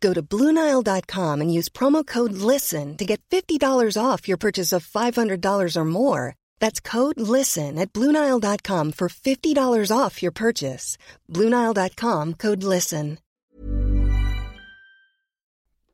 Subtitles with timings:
[0.00, 4.86] Go to Bluenile.com and use promo code LISTEN to get $50 off your purchase of
[4.86, 6.34] $500 or more.
[6.58, 10.96] That's code LISTEN at Bluenile.com for $50 off your purchase.
[11.28, 13.18] Bluenile.com code LISTEN.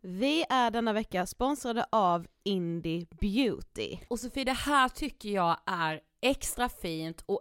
[0.08, 3.98] Vi är denna vecka sponsrade av Indie Beauty.
[4.08, 7.40] Och Sofie, det här tycker jag är extra fint och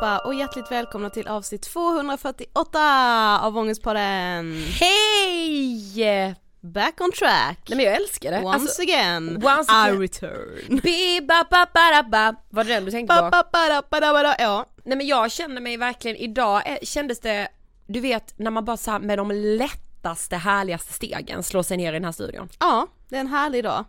[0.00, 4.64] allihopa och hjärtligt välkomna till avsnitt 248 av Ångestpodden!
[4.80, 6.34] Hej!
[6.60, 7.58] Back on track!
[7.68, 8.38] Nej men jag älskar det.
[8.38, 10.00] Once Alltså, again, once I again.
[10.00, 10.80] return!
[10.82, 12.34] Bi, ba, ba, ba, ba.
[12.50, 13.22] Var det den du tänkte på?
[13.22, 14.34] Ba, ba, ba, ba, ba.
[14.38, 17.48] Ja, Nej men jag känner mig verkligen, idag kändes det,
[17.86, 21.94] du vet när man bara så med de lättaste härligaste stegen slår sig ner i
[21.94, 22.48] den här studion.
[22.60, 23.84] ja, det är en härlig dag.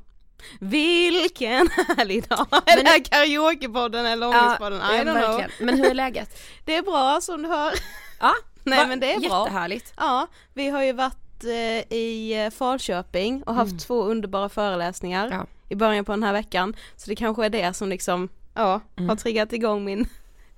[0.60, 2.48] Vilken härlig dag!
[2.66, 4.80] Är det här karaokepodden eller ångestpodden?
[4.80, 5.14] I ja, don't know.
[5.14, 5.52] verkligen.
[5.60, 6.42] Men hur är läget?
[6.66, 7.74] Det är bra som du hör.
[8.20, 8.34] Ja,
[8.64, 9.44] Nej, va- men det är bra.
[9.44, 9.94] Jättehärligt.
[9.98, 15.46] Ja, vi har ju varit eh, i eh, Falköping och haft två underbara föreläsningar Ja.
[15.70, 16.76] i början på den här veckan.
[16.98, 20.08] Så det kanske är det som liksom, ja, har triggat igång min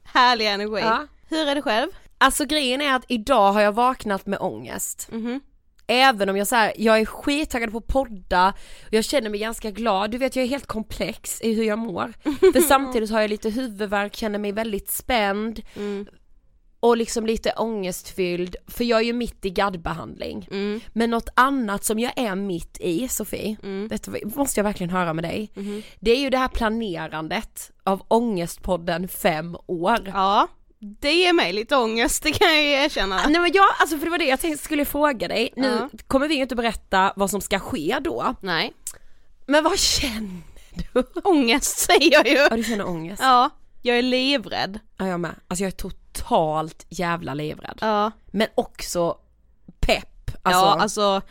[0.04, 0.82] härliga energi.
[0.82, 1.08] Ja.
[1.30, 1.88] Hur är det själv?
[2.18, 5.08] Alltså grejen är att idag har jag vaknat med ångest.
[5.12, 5.40] Mhm.
[5.88, 8.54] Även om jag så här, jag är skittaggad på att podda,
[8.88, 11.80] och jag känner mig ganska glad, du vet jag är helt komplex i hur jag
[11.80, 12.14] mår.
[12.54, 16.06] För samtidigt har jag lite huvudvärk, känner mig väldigt spänd Mm.
[16.80, 20.48] och liksom lite ångestfylld, för jag är ju mitt i gaddbehandling.
[20.52, 20.80] Mm.
[20.94, 23.88] Men något annat som jag är mitt i, Sofie, Mm.
[23.88, 25.52] detta måste jag verkligen höra med dig.
[25.54, 25.82] Mhm.
[26.00, 30.00] Det är ju det här planerandet av Ångestpodden fem år.
[30.14, 30.48] Ja,
[30.84, 33.16] det ger mig lite ångest, det kan jag ju erkänna.
[33.28, 35.90] Nej men jag, alltså för det var det jag tänkte skulle fråga dig, nu Ja.
[36.08, 38.74] kommer vi ju inte berätta vad som ska ske då, Nej,
[39.46, 40.42] men vad känner
[40.94, 41.04] du?
[41.24, 42.34] ångest säger jag ju.
[42.36, 43.22] Ja du känner ångest?
[43.22, 43.50] Ja,
[43.82, 44.80] jag är livrädd.
[44.98, 47.78] Ja jag med, alltså jag är totalt jävla livrädd.
[47.82, 49.18] Ja, Men också
[49.80, 51.22] pepp, alltså, ja alltså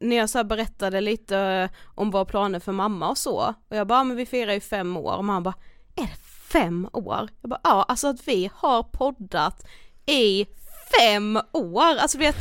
[0.00, 3.98] när jag så berättade lite om våra planer för mamma och så, och jag bara,
[3.98, 5.54] "Ja, men vi firar ju fem år, och mamma bara,
[5.96, 6.16] är det
[6.54, 7.28] fem år?
[7.40, 9.66] Jag bara, ja alltså att vi har poddat
[10.06, 10.46] i
[10.98, 12.36] fem år, alltså vet,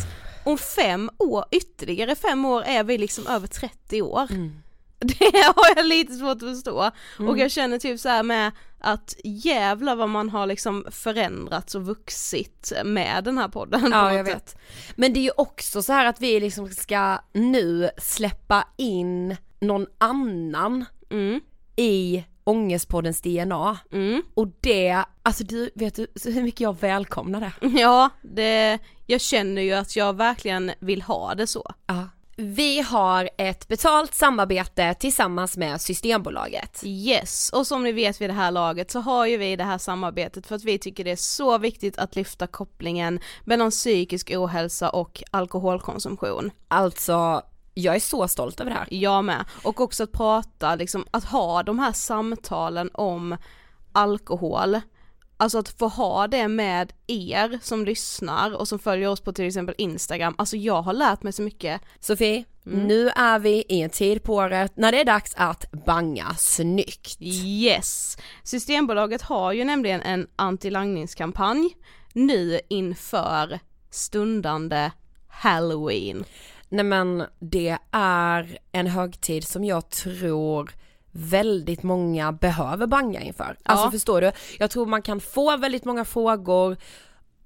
[0.45, 4.27] om fem år, ytterligare fem år är vi liksom över 30 år.
[4.99, 6.91] Det har jag lite svårt att förstå.
[7.19, 11.85] Och jag känner typ så här med att jävla vad man har liksom förändrats och
[11.85, 13.89] vuxit med den här podden.
[13.91, 14.35] Ja jag sätt.
[14.35, 14.57] vet.
[14.95, 19.87] Men det är ju också så här att vi liksom ska nu släppa in någon
[19.97, 21.41] annan Mm,
[21.75, 23.77] i Ångestpoddens DNA.
[23.91, 24.21] mm.
[24.33, 27.79] Och det, alltså du, vet du hur mycket jag välkomnar det?
[27.79, 31.73] Ja, det, jag känner ju att jag verkligen vill ha det så.
[31.87, 32.09] Ja.
[32.35, 36.81] Vi har ett betalt samarbete tillsammans med Systembolaget.
[36.83, 39.77] Yes, och som ni vet vid det här laget så har ju vi det här
[39.77, 44.89] samarbetet för att vi tycker det är så viktigt att lyfta kopplingen mellan psykisk ohälsa
[44.89, 46.51] och alkoholkonsumtion.
[46.67, 47.41] Alltså,
[47.73, 48.87] jag är så stolt över det här.
[48.91, 49.45] Jag med.
[49.63, 53.37] Och också att prata, liksom, att ha de här samtalen om
[53.91, 54.81] alkohol.
[55.37, 59.45] Alltså att få ha det med er som lyssnar och som följer oss på till
[59.45, 60.35] exempel Instagram.
[60.37, 61.81] Alltså jag har lärt mig så mycket.
[61.99, 66.35] Sofie, nu är vi i en tid på året när det är dags att banga
[66.37, 67.17] snyggt.
[67.21, 68.17] Yes!
[68.43, 71.77] Systembolaget har ju nämligen en antilangningskampanj
[72.13, 74.91] nu inför stundande
[75.27, 76.25] halloween.
[76.73, 80.71] Nej men det är en högtid som jag tror
[81.11, 83.57] väldigt många behöver banga inför.
[83.63, 83.91] Alltså Ja.
[83.91, 84.31] förstår du?
[84.59, 86.77] Jag tror man kan få väldigt många frågor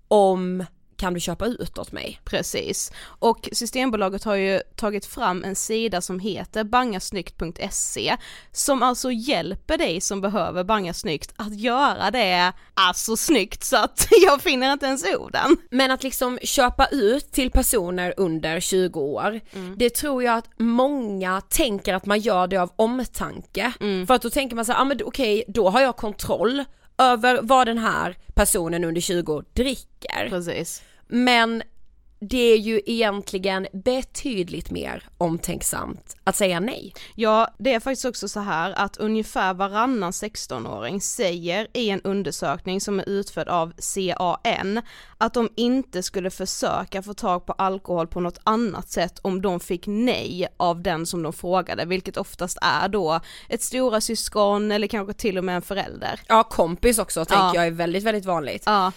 [0.07, 0.65] om
[0.97, 2.19] kan du köpa ut åt mig?
[2.23, 2.91] Precis.
[3.05, 8.17] Och Systembolaget har ju tagit fram en sida som heter bangasnyggt.se
[8.51, 14.07] som alltså hjälper dig som behöver banga snyggt att göra det alltså snyggt så att
[14.25, 15.57] jag finner inte ens orden.
[15.71, 19.39] Men att liksom köpa ut till personer under 20 år,
[19.75, 23.73] det tror jag att många tänker att man gör det av omtanke.
[24.07, 26.63] För att då tänker man så här, ah, men okej, då har jag kontroll
[26.97, 30.29] över vad den här personen under 20 dricker.
[30.29, 30.83] Precis.
[31.07, 31.63] Men
[32.19, 36.93] det är ju egentligen betydligt mer omtänksamt att säga nej.
[37.15, 42.81] Ja, det är faktiskt också så här att ungefär varannan 16-åring säger i en undersökning
[42.81, 44.81] som är utförd av CAN
[45.17, 49.59] att de inte skulle försöka få tag på alkohol på något annat sätt om de
[49.59, 53.19] fick nej av den som de frågade, vilket oftast är då
[53.49, 56.19] ett stora syskon eller kanske till och med en förälder.
[56.27, 57.55] Ja kompis också tänker Ja.
[57.55, 58.63] jag är väldigt väldigt vanligt.
[58.65, 58.91] Ja,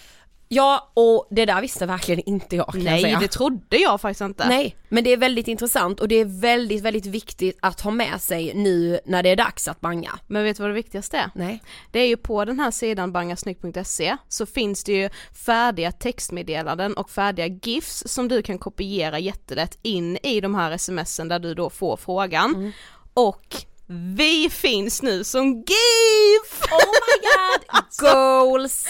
[0.53, 3.19] Ja, och det där visste verkligen inte jag kan jag Nej säga.
[3.19, 4.47] det trodde jag faktiskt inte.
[4.47, 8.21] Nej, men det är väldigt intressant och det är väldigt, väldigt viktigt att ha med
[8.21, 10.19] sig nu när det är dags att banga.
[10.27, 11.31] Men vet du vad det viktigaste är?
[11.35, 11.63] Nej.
[11.91, 15.09] Det är ju på den här sidan bangasnyggt.se så finns det ju
[15.45, 21.27] färdiga textmeddelanden och färdiga GIFs som du kan kopiera jättelätt in i de här smsen
[21.27, 22.73] där du då får frågan.
[23.13, 23.55] Och
[23.93, 26.61] vi finns nu som GIF!
[26.71, 27.83] Oh my god!
[27.99, 28.87] Goals!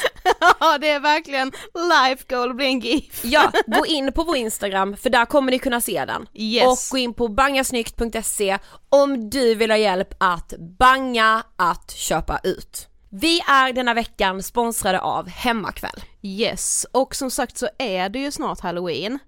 [0.59, 3.25] Ja det är verkligen life goal att bli en GIF.
[3.25, 6.27] Ja, gå in på vår Instagram för där kommer ni kunna se den.
[6.33, 6.65] Yes.
[6.65, 8.57] Och gå in på bangasnyggt.se
[8.89, 12.87] om du vill ha hjälp att banga att köpa ut.
[13.09, 16.03] Vi är denna veckan sponsrade av Hemmakväll.
[16.21, 19.19] Yes, och som sagt så är det ju snart halloween.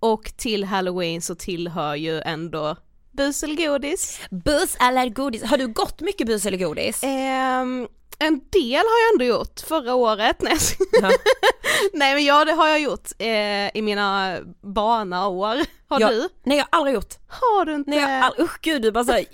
[0.00, 2.76] Och till halloween så tillhör ju ändå
[3.16, 4.20] bus eller godis.
[4.30, 5.42] Bus eller godis?
[5.42, 7.02] Har du gått mycket bus eller godis?
[7.04, 7.88] Ehm,
[8.18, 10.36] en del har jag ändå gjort förra året.
[10.42, 11.12] Nej, skojar.
[11.92, 15.80] Nej men ja det har jag gjort eh, i mina barnaår.
[15.88, 16.28] Har Jag- du?
[16.44, 17.14] Nej jag har aldrig gjort.
[17.28, 17.90] Har du inte?
[17.90, 18.34] Nej jag all...
[18.38, 19.24] usch gud du bara såhär,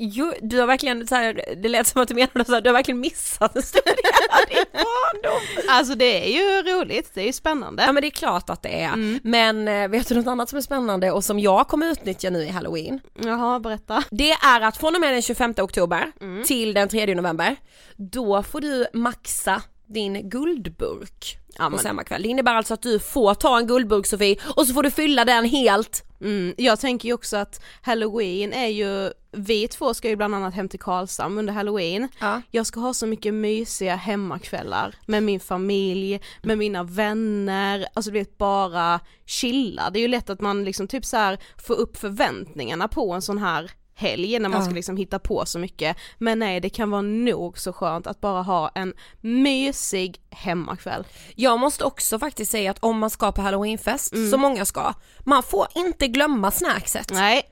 [0.49, 3.57] du har verkligen såhär, det lät som att du menade såhär, du har verkligen missat
[3.57, 3.95] en stor del
[4.31, 5.65] av barndom.
[5.69, 7.83] Alltså det är ju roligt, det är ju spännande.
[7.83, 10.57] Ja men det är klart att det är, men eh, vet du något annat som
[10.57, 13.01] är spännande och som jag kommer utnyttja nu i halloween?
[13.25, 14.03] Jaha, berätta.
[14.11, 16.13] Det är att från och med den 25 oktober
[16.47, 17.57] till den 3 november,
[17.97, 22.23] då får du maxa din guldburk Ja, på men- Semmakväll.
[22.23, 25.25] Det innebär alltså att du får ta en guldburk Sofie och så får du fylla
[25.25, 26.03] den helt.
[26.21, 30.55] Mm, jag tänker ju också att halloween är ju, vi två ska ju bland annat
[30.55, 32.09] hem till Karlshamn under halloween.
[32.21, 32.43] Ja.
[32.51, 38.19] Jag ska ha så mycket mysiga hemmakvällar med min familj, med mina vänner, alltså du
[38.19, 39.91] vet bara chilla.
[39.91, 43.23] Det är ju lätt att man liksom typ så här får upp förväntningarna på en
[43.23, 44.65] sån här helg när man Ja.
[44.65, 45.97] ska liksom hitta på så mycket.
[46.19, 51.05] Men nej, det kan vara nog så skönt att bara ha en mysig hemmakväll.
[51.35, 54.31] Jag måste också faktiskt säga att om man ska på halloweenfest, Mm.
[54.31, 54.93] som många ska,
[55.25, 57.11] man får inte glömma snackset.
[57.13, 57.43] Nej,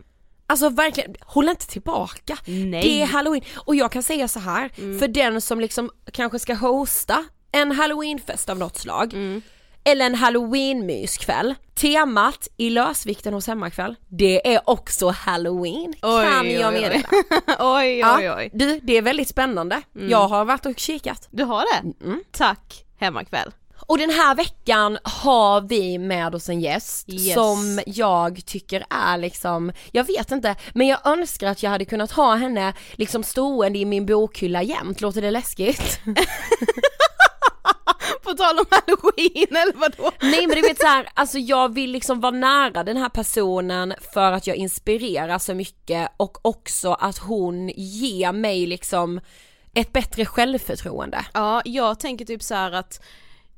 [0.47, 2.37] Alltså verkligen, håll inte tillbaka.
[2.47, 2.83] Nej.
[2.83, 3.43] Det är halloween.
[3.57, 8.49] Och jag kan säga så här, för den som liksom kanske ska hosta en halloweenfest
[8.49, 9.15] av något slag,
[9.85, 16.75] eller en halloween-myskväll, temat i lösvikten hos hemmakväll, det är också halloween, kan jag oj,
[16.77, 16.81] oj.
[16.81, 17.09] meddela.
[17.61, 18.51] oj Ja, oj oj.
[18.53, 19.83] Du, det är väldigt spännande.
[19.93, 21.29] Jag har varit och kikat.
[21.31, 22.05] Du har det?
[22.05, 22.23] Mm.
[22.33, 23.53] Tack hemmakväll.
[23.87, 27.35] Och den här veckan har vi med oss en gäst Yes.
[27.35, 32.11] som jag tycker är liksom, jag vet inte, men jag önskar att jag hade kunnat
[32.13, 36.01] ha henne liksom stående i min bokhylla jämt, låter det läskigt?
[38.23, 40.11] På tal om halloween eller vadå?
[40.21, 43.95] Nej men du vet så här, alltså jag vill liksom vara nära den här personen
[44.15, 49.21] för att jag inspirerar så mycket och också att hon ger mig liksom
[49.75, 51.27] ett bättre självförtroende.
[51.35, 53.05] Ja, jag tänker typ så här att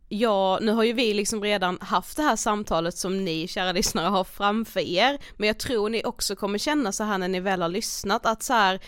[0.08, 4.06] Ja, nu har ju vi liksom redan haft det här samtalet som ni kära lyssnare
[4.06, 7.62] har framför er, men jag tror ni också kommer känna så här när ni väl
[7.62, 8.80] har lyssnat att så här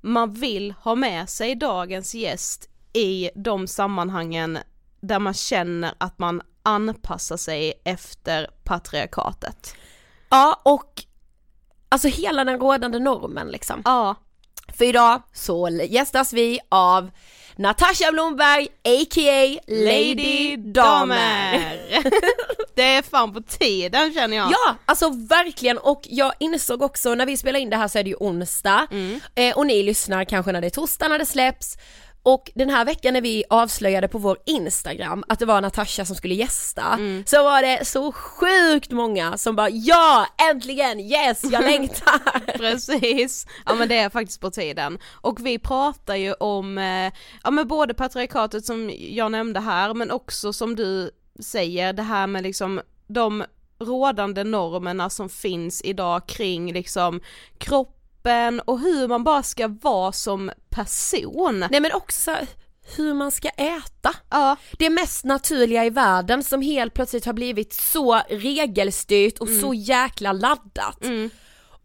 [0.00, 4.58] man vill ha med sig dagens gäst i de sammanhangen
[5.06, 9.74] där man känner att man anpassar sig efter patriarkatet.
[10.28, 11.04] Ja och
[11.88, 13.82] alltså hela den rådande normen liksom.
[13.84, 14.14] Ja,
[14.78, 17.10] För idag så gästas vi av
[17.56, 19.58] Natasha Blomberg a.k.a.
[19.66, 21.80] Lady Damer.
[22.74, 24.50] det är fan på tiden känner jag.
[24.50, 28.02] Ja, alltså verkligen och jag insåg också när vi spelar in det här så är
[28.04, 28.86] det ju onsdag
[29.34, 31.76] eh, och ni lyssnar kanske när det är torsdag när det släpps
[32.24, 36.16] och den här veckan när vi avslöjade på vår Instagram att det var Natasha som
[36.16, 42.58] skulle gästa så var det så sjukt många som bara ja äntligen yes jag längtar.
[42.58, 44.98] Precis, ja men det är faktiskt på tiden.
[45.12, 47.12] Och vi pratar ju om, eh,
[47.44, 52.26] ja men både patriarkatet som jag nämnde här men också som du säger det här
[52.26, 53.44] med liksom de
[53.78, 57.20] rådande normerna som finns idag kring liksom
[57.58, 61.66] kroppen och hur man bara ska vara som person.
[61.70, 62.46] Nej men också så här,
[62.96, 64.14] hur man ska äta.
[64.30, 69.74] Ja, Det mest naturliga i världen som helt plötsligt har blivit så regelstyrt och så
[69.74, 70.98] jäkla laddat.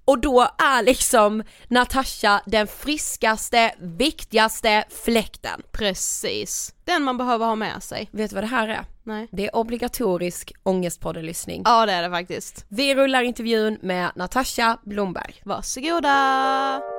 [0.05, 5.61] Och då är liksom Natasha den friskaste, viktigaste fläkten.
[5.71, 6.73] precis.
[6.85, 8.09] Den man behöver ha med sig.
[8.11, 8.85] Vet du vad det här är?
[9.03, 9.27] Nej.
[9.31, 11.61] Det är obligatorisk ångestpoddelyssning.
[11.65, 12.65] Ja det är det faktiskt.
[12.67, 15.41] Vi rullar intervjun med Natasha Blomberg.
[15.45, 16.98] Varsågoda!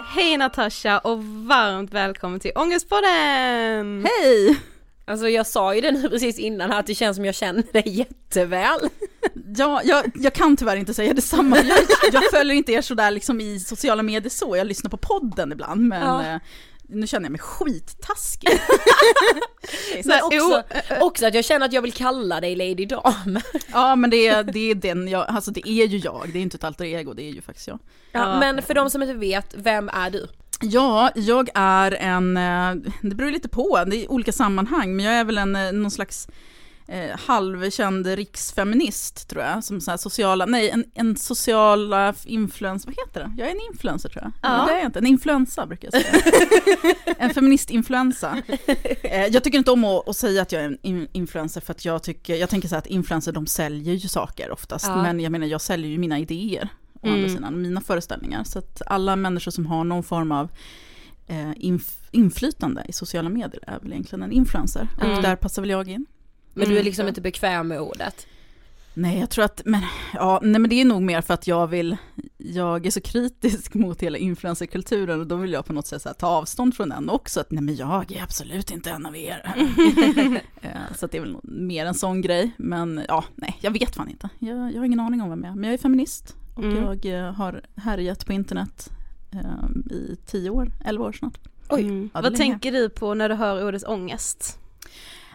[0.00, 4.06] Hej Natasha och varmt välkommen till Ångestpodden!
[4.06, 4.58] Hej!
[5.06, 7.62] Alltså jag sa ju det nu precis innan här att det känns som jag känner
[7.72, 8.78] dig jätteväl.
[9.56, 11.56] Ja, jag, jag kan tyvärr inte säga detsamma.
[11.56, 11.78] Jag,
[12.12, 15.80] jag följer inte er sådär liksom i sociala medier så, jag lyssnar på podden ibland
[15.88, 16.40] men Ja.
[16.88, 18.48] Nu känner jag mig skittaskig.
[20.04, 20.62] Men också,
[21.00, 23.40] också att jag känner att jag vill kalla dig Lady Dam.
[23.72, 26.42] ja men det är, det är den jag, alltså det är ju jag, det är
[26.42, 27.78] inte ett alter ego, det är ju faktiskt jag.
[28.12, 30.28] Ja, men för de som inte vet, vem är du?
[30.60, 35.14] Ja, jag är en, eh, det beror lite på, det är olika sammanhang, men jag
[35.14, 36.28] är väl en, eh, någon slags
[36.88, 43.20] eh, halvkänd riksfeminist tror jag, som så sociala, nej en, en sociala influencer, vad heter
[43.20, 43.42] det?
[43.42, 44.32] Jag är en influencer tror jag.
[44.42, 44.66] Ja.
[44.66, 46.22] Det är jag inte, en influensa brukar jag säga.
[47.18, 48.42] en feministinfluensa.
[49.02, 51.84] Eh, jag tycker inte om att, att, säga att jag är en influencer för att
[51.84, 55.02] jag tycker, jag tänker så här att influencer de säljer ju saker oftast, ja.
[55.02, 56.68] men jag menar jag säljer ju mina idéer
[57.00, 57.14] å mm.
[57.14, 58.44] andra sidan, mina föreställningar.
[58.44, 60.48] Så att alla människor som har någon form av
[61.26, 64.88] eh, inf inflytande i sociala medier är väl egentligen en influencer.
[65.00, 65.16] Mm.
[65.16, 66.06] Och där passar väl jag in.
[66.58, 66.68] Men mm.
[66.68, 66.84] du är mm.
[66.84, 68.26] liksom inte bekväm med ordet?
[68.94, 69.82] Nej, jag tror att, men,
[70.14, 71.96] ja, nej, men det är nog mer för att jag vill,
[72.36, 76.12] jag är så kritisk mot hela influencerkulturen och då vill jag på något sätt här,
[76.12, 79.54] ta avstånd från den också, att nej men jag är absolut inte en av er.
[80.62, 84.08] Eh, så det är väl mer en sån grej, men ja, nej, jag vet fan
[84.08, 84.28] inte.
[84.38, 86.76] Jag, jag har ingen aning om vem jag är, men jag är feminist och mm.
[86.76, 88.90] jag eh, har härjat på internet
[89.32, 91.38] um, i tio år, elva år snart.
[91.68, 92.10] Oj, mm.
[92.12, 94.58] vad tänker du på när du hör ordet ångest?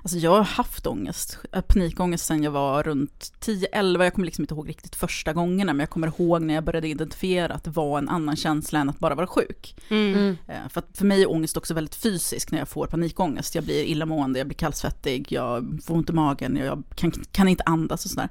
[0.03, 4.43] Alltså jag har haft ångest, äh, panikångest sen jag var runt 10-11, jag kommer liksom
[4.43, 7.69] inte ihåg riktigt första gångerna, men jag kommer ihåg när jag började identifiera att det
[7.69, 9.75] var en annan känsla än att bara vara sjuk.
[9.89, 10.13] Mm.
[10.13, 10.37] mm.
[10.47, 13.55] Eh, för att för mig är ångest också väldigt fysisk när jag får panikångest.
[13.55, 17.63] Jag blir illamående, jag blir kallsvettig, jag får ont i magen, jag kan, kan inte
[17.65, 18.29] andas och sådär.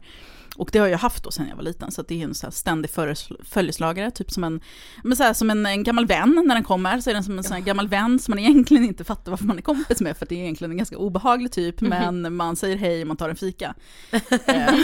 [0.56, 2.50] Och det har jag haft då sen jag var liten, så det är en så
[2.50, 2.90] ständig
[3.44, 4.60] följeslagare, typ som en,
[5.02, 7.38] men så här, som en, en, gammal vän när den kommer, så är den som
[7.38, 10.16] en sån här gammal vän som man egentligen inte fattar varför man är kompis med,
[10.16, 12.20] för det är egentligen en ganska obehaglig typ, mm.
[12.22, 13.74] men man säger hej och man tar en fika.
[14.46, 14.74] Eh,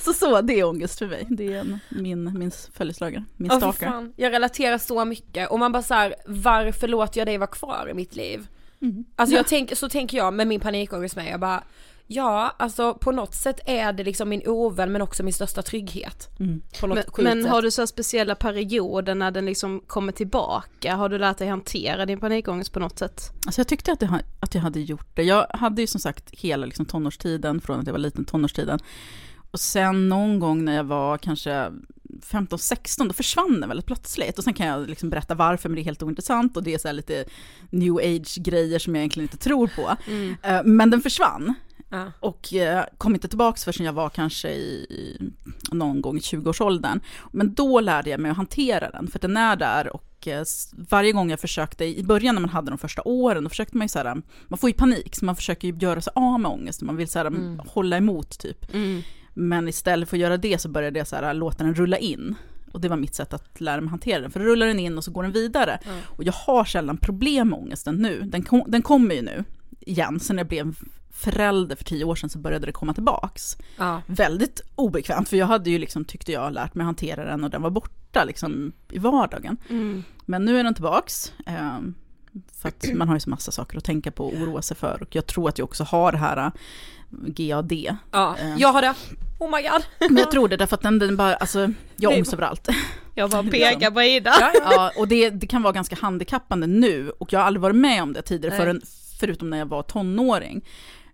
[0.00, 3.56] så, så, det är ångest för mig, det är en, min, min följeslagare, min oh,
[3.56, 4.12] stalker.
[4.16, 7.88] Jag relaterar så mycket, och man bara så här, varför låter jag dig vara kvar
[7.90, 8.46] i mitt liv?
[8.80, 9.04] Mm.
[9.16, 11.62] Alltså jag tänk, så tänker jag med min panikångest med, jag bara
[12.10, 16.28] Ja, alltså på något sätt är det liksom min ovän men också min största trygghet.
[16.40, 16.62] Mm.
[16.82, 20.94] men, men har du så speciella perioder när den liksom kommer tillbaka?
[20.96, 23.32] Har du lärt dig hantera din panikångest på något sätt?
[23.46, 25.22] Alltså jag tyckte att jag, att jag hade gjort det.
[25.22, 28.78] Jag hade ju som sagt hela liksom tonårstiden, från att jag var liten, tonårstiden.
[29.50, 31.72] Och sen någon gång när jag var kanske
[32.08, 34.38] 15-16, då försvann den väldigt plötsligt.
[34.38, 36.78] Och sen kan jag liksom berätta varför, men det är helt ointressant och det är
[36.78, 37.24] så lite
[37.70, 39.96] new age-grejer som jag egentligen inte tror på.
[40.06, 40.36] Mm.
[40.42, 41.54] Eh, men den försvann.
[41.88, 42.12] Ja.
[42.20, 45.16] Och eh, kom inte tillbaka förrän jag var kanske i,
[45.72, 47.00] någon gång i 20-årsåldern.
[47.32, 50.44] Men då lärde jag mig att hantera den, för den är där och eh,
[50.90, 53.84] varje gång jag försökte, i början när man hade de första åren, då försökte man
[53.84, 56.82] ju såhär, man får ju panik, så man försöker ju göra sig av med ångest,
[56.82, 57.60] man vill såhär mm.
[57.66, 58.74] hålla emot typ.
[58.74, 59.02] Mm.
[59.34, 62.34] Men istället för att göra det så började jag såhär låta den rulla in.
[62.72, 64.98] Och det var mitt sätt att lära mig hantera den, för då rullar den in
[64.98, 65.78] och så går den vidare.
[65.84, 65.98] Mm.
[66.06, 69.44] Och jag har sällan problem med ångesten nu, den, kom, den kommer ju nu
[69.80, 70.74] igen, sen jag blev
[71.18, 73.56] förälder för tio år sedan så började det komma tillbaks.
[73.76, 74.02] Ja.
[74.06, 77.62] Väldigt obekvämt, för jag hade ju liksom, tyckte jag, lärt mig hantera den och den
[77.62, 79.56] var borta liksom i vardagen.
[79.68, 80.04] Mm.
[80.26, 81.32] Men nu är den tillbaks.
[81.46, 81.78] Eh,
[82.52, 85.02] för att man har ju så massa saker att tänka på och oroa sig för.
[85.02, 86.50] Och jag tror att jag också har det här eh,
[87.10, 87.72] GAD.
[88.12, 88.56] Ja, eh.
[88.58, 88.94] jag har det.
[89.38, 90.10] Oh my god.
[90.10, 92.68] Men jag tror det därför att den, den bara, alltså, jag ångest överallt.
[93.14, 94.52] Jag bara pekar på Ida.
[94.54, 98.02] Ja och det, det kan vara ganska handikappande nu och jag har aldrig varit med
[98.02, 98.82] om det tidigare förrän,
[99.20, 100.64] förutom när jag var tonåring.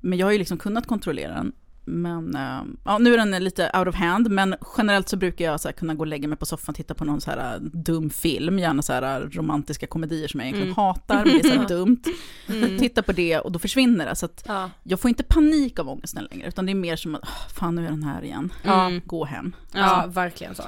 [0.05, 1.53] Men jag har ju liksom kunnat kontrollera den.
[1.87, 5.61] Men uh, ja, nu är den lite out of hand, men generellt så brukar jag
[5.61, 7.63] så kunna gå och lägga mig på soffan och titta på någon så här uh,
[7.63, 10.77] dum film, gärna så här uh, romantiska komedier som jag egentligen mm.
[10.77, 12.03] hatar, men det är så här dumt.
[12.49, 12.79] Mm.
[12.79, 14.17] Titta på det och då försvinner det.
[14.17, 14.71] Så ja.
[14.83, 17.75] jag får inte panik av ångesten längre, utan det är mer som att, oh, fan
[17.75, 19.01] nu är den här igen, mm.
[19.07, 19.57] gå hem.
[19.73, 20.63] Ja, ja, verkligen så.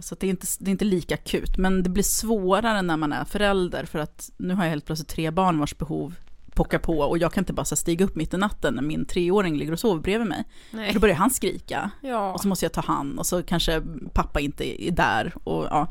[0.00, 3.12] Så det är, inte, det är inte lika akut, men det blir svårare när man
[3.12, 6.14] är förälder, för att nu har jag helt plötsligt tre barn vars behov
[6.54, 9.56] pockar på och jag kan inte bara stiga upp mitt i natten när min treåring
[9.56, 10.44] ligger och sover bredvid mig.
[10.70, 10.92] Nej.
[10.92, 12.32] Då börjar han skrika ja.
[12.32, 15.34] och så måste jag ta hand och så kanske pappa inte är där.
[15.44, 15.88] Och, ja.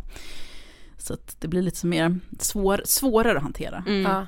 [0.97, 3.83] Så det blir lite mer svår, svårare att hantera.
[3.87, 4.01] Mm.
[4.01, 4.27] Ja.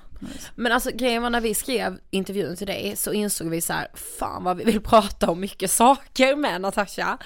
[0.56, 3.88] Men alltså grejen var när vi skrev intervjun till dig så insåg vi så här,
[3.94, 7.18] fan vad vi vill prata om mycket saker med Natasha.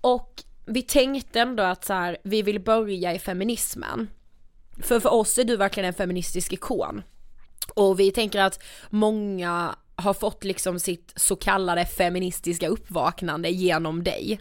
[0.00, 4.08] Och vi tänkte ändå att så här, vi vill börja i feminismen.
[4.82, 7.02] För för oss är du verkligen en feministisk ikon.
[7.68, 14.40] Och vi tänker att många har fått liksom sitt så kallade feministiska uppvaknande genom dig.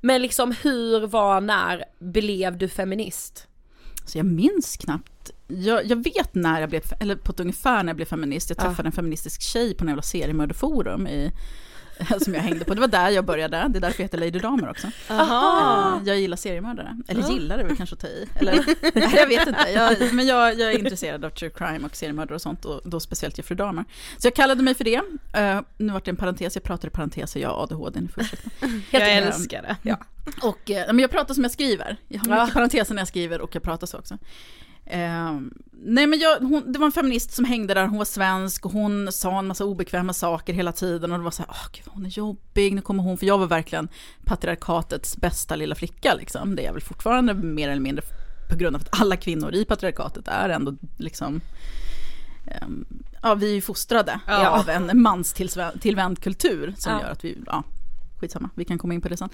[0.00, 3.46] Men liksom hur, var, när blev du feminist?
[4.06, 5.30] Så jag minns knappt.
[5.46, 8.50] Jag, jag, vet när jag blev, eller på ett ungefär när jag blev feminist.
[8.50, 8.86] Jag träffade ja.
[8.86, 11.32] en feministisk tjej på en jävla seriemördarforum i
[12.24, 12.74] som jag hängde på.
[12.74, 14.90] Det var där jag började, det är därför jag heter Lady Damer också.
[15.10, 15.96] Aha.
[16.02, 16.96] Eh, Jag gillar seriemördare.
[17.08, 18.28] Eller gillar är väl kanske att ta i.
[18.34, 18.52] Eller,
[18.94, 22.34] nej, jag vet inte, jag, men jag, jag är intresserad av true crime och seriemördare
[22.34, 23.84] och sånt, och då speciellt Jeffrey Dahmer.
[24.18, 25.00] Så jag kallade mig för det.
[25.32, 28.22] Eh, nu vart det en parentes, jag pratar i parenteser, jag har ADHD, ni får
[28.22, 28.50] ursäkta.
[28.90, 29.76] Jag älskar det.
[29.82, 29.96] Ja.
[30.42, 31.96] Och, eh, men jag pratar som jag skriver.
[32.08, 32.48] Jag har mycket Ja.
[32.52, 34.18] parenteser när jag skriver och jag pratar så också.
[34.92, 35.40] Eh,
[35.72, 38.72] nej men jag, hon, det var en feminist som hängde där, hon var svensk och
[38.72, 41.84] hon sa en massa obekväma saker hela tiden och det var så här, åh gud
[41.86, 43.88] hon är jobbig, nu kommer hon, för jag var verkligen
[44.24, 46.56] patriarkatets bästa lilla flicka liksom.
[46.56, 48.04] Det är jag väl fortfarande mer eller mindre
[48.50, 51.40] på grund av att alla kvinnor i patriarkatet är ändå liksom
[52.46, 52.84] ehm,
[53.22, 54.48] Ja, vi är ju fostrade Ja.
[54.48, 57.00] av en manstillvänd kultur som Ja.
[57.00, 57.62] gör att vi, ja,
[58.20, 59.28] skitsamma, vi kan komma in på det sen.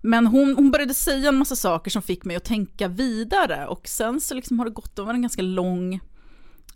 [0.00, 3.88] Men hon, hon började säga en massa saker som fick mig att tänka vidare och
[3.88, 6.00] sen så liksom har det gått över en ganska lång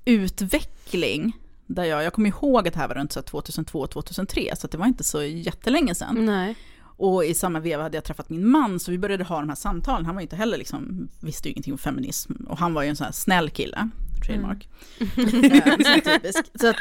[0.04, 1.36] utveckling.
[1.66, 5.04] Där jag, jag kommer ihåg att det här var runt 2002-2003 så det var inte
[5.04, 6.24] så jättelänge sedan.
[6.24, 6.56] Nej.
[6.98, 9.56] Och i samma veva hade jag träffat min man så vi började ha de här
[9.56, 10.06] samtalen.
[10.06, 12.88] Han var ju inte heller liksom, visste ju ingenting om feminism och han var ju
[12.88, 13.88] en sån här snäll kille.
[14.26, 14.68] Trademark.
[15.00, 16.44] Eh, så typisk.
[16.60, 16.76] Så att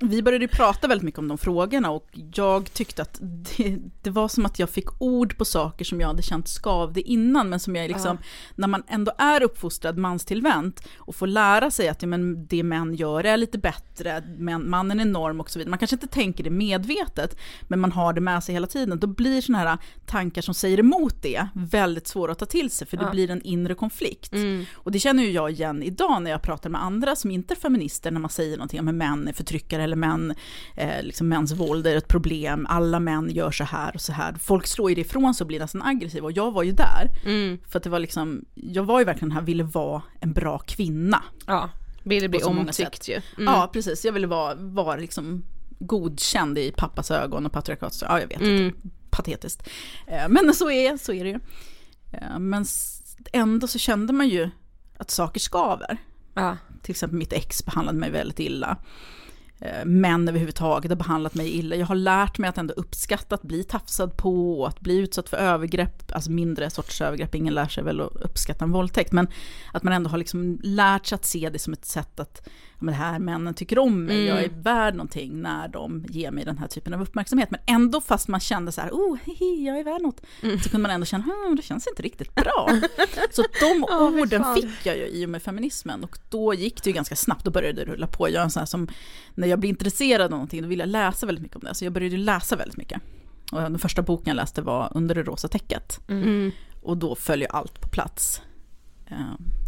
[0.00, 4.28] vi började prata väldigt mycket om de frågorna och jag tyckte att det, det var
[4.28, 7.76] som att jag fick ord på saker som jag hade känt skavde innan men som
[7.76, 8.18] jag liksom,
[8.54, 12.94] när man ändå är uppfostrad manstillvänt och får lära sig att ja, men det män
[12.94, 15.70] gör är lite bättre, men mannen är norm och så vidare.
[15.70, 19.00] Man kanske inte tänker det medvetet men man har det med sig hela tiden.
[19.00, 22.86] Då blir sådana här tankar som säger emot det väldigt svåra att ta till sig
[22.86, 23.10] för det Ja.
[23.10, 24.32] blir en inre konflikt.
[24.32, 24.64] Mm.
[24.74, 27.56] Och det känner ju jag igen idag när jag pratar med andra som inte är
[27.56, 30.34] feminister när man säger någonting om att män är förtryckare eller män,
[30.76, 34.32] eh, liksom mäns våld är ett problem, alla män gör så här och så här.
[34.40, 37.10] Folk slår ju det ifrån sig och blir nästan aggressiva och jag var ju där.
[37.24, 37.58] Mm.
[37.68, 41.22] För att det var liksom, jag var ju verkligen här, ville vara en bra kvinna.
[41.46, 41.70] Ja.
[42.04, 43.14] Ville bli omtyckt ju.
[43.14, 43.54] Mm.
[43.54, 45.44] Ja precis, jag ville vara, vara liksom
[45.78, 48.66] godkänd i pappas ögon och patriarkats, ja jag vet Mm.
[48.66, 48.78] inte,
[49.10, 49.68] patetiskt.
[50.06, 51.38] Eh, Men så är, så är det ju.
[52.12, 52.64] Eh, Men
[53.32, 54.50] ändå så kände man ju
[54.98, 55.96] att saker skaver.
[56.36, 56.56] Ja.
[56.82, 58.76] Till exempel mitt ex behandlade mig väldigt illa.
[59.58, 61.76] Eh, män överhuvudtaget har behandlat mig illa.
[61.76, 65.36] Jag har lärt mig att ändå uppskatta att bli tafsad på, att bli utsatt för
[65.36, 69.28] övergrepp, alltså mindre sorters övergrepp, ingen lär sig väl att uppskatta en våldtäkt, men
[69.72, 72.86] att man ändå har liksom lärt sig att se det som ett sätt att, men
[72.86, 74.28] det här männen tycker om mig, Mm.
[74.36, 77.50] jag är värd någonting när de ger mig den här typen av uppmärksamhet.
[77.50, 80.20] Men ändå fast man kände så här, oh, hihi, jag är värd något,
[80.62, 82.70] så kunde man ändå känna, hm, det känns inte riktigt bra.
[83.30, 86.90] så de fy orden fick jag ju i och med feminismen och då gick det
[86.90, 88.28] ju ganska snabbt, då började det rulla på.
[88.28, 88.88] Jag är en sån här som,
[89.34, 91.74] när jag blir intresserad av någonting, då vill jag läsa väldigt mycket om det.
[91.74, 93.02] Så jag började ju läsa väldigt mycket.
[93.52, 96.00] Och den första boken jag läste var Under det rosa täcket.
[96.08, 96.52] Mm.
[96.82, 98.42] Och då följer allt på plats.
[99.10, 99.16] Eh,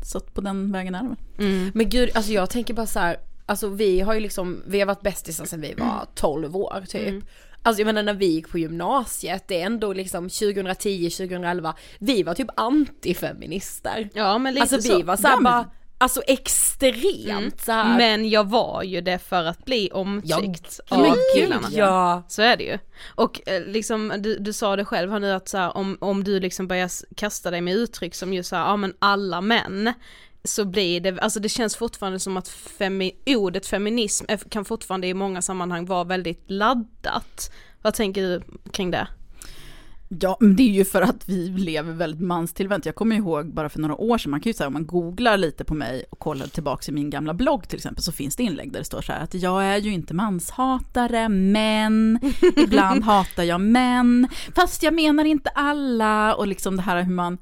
[0.04, 1.48] Så på den vägen är det väl.
[1.50, 1.70] Mm.
[1.74, 4.86] Men gud, alltså jag tänker bara så här, alltså vi har ju liksom, vi har
[4.86, 7.08] varit bästisar sedan vi var 12 år typ.
[7.08, 7.22] Mm.
[7.62, 12.22] Alltså jag menar när vi gick på gymnasiet, det är ändå liksom 2010, 2011, vi
[12.22, 14.08] var typ antifeminister.
[14.14, 14.96] Ja men lite Alltså så.
[14.96, 17.50] vi var såhär bara, alltså extremt Mm.
[17.58, 17.96] så här.
[17.98, 21.68] Men jag var ju det för att bli omtyckt Ja, av killarna.
[21.72, 22.22] ja.
[22.28, 22.78] Så är det ju.
[23.06, 26.24] Och eh, liksom, du, du sa det själv här nu att så här, om, om
[26.24, 29.92] du liksom börjar kasta dig med uttryck som ju såhär, ja men alla män,
[30.44, 35.14] så blir det, alltså det känns fortfarande som att femi, ordet feminism kan fortfarande i
[35.14, 37.52] många sammanhang vara väldigt laddat.
[37.82, 39.08] Vad tänker du kring det?
[40.08, 42.86] Ja, men det är ju för att vi lever väldigt manstillvänt.
[42.86, 45.36] Jag kommer ihåg bara för några år sedan, man kan ju säga om man googlar
[45.36, 48.42] lite på mig och kollar tillbaka i min gamla blogg till exempel, så finns det
[48.42, 52.20] inlägg där det står så här att jag är ju inte manshatare, men
[52.56, 57.38] ibland hatar jag män, fast jag menar inte alla, och liksom det här hur man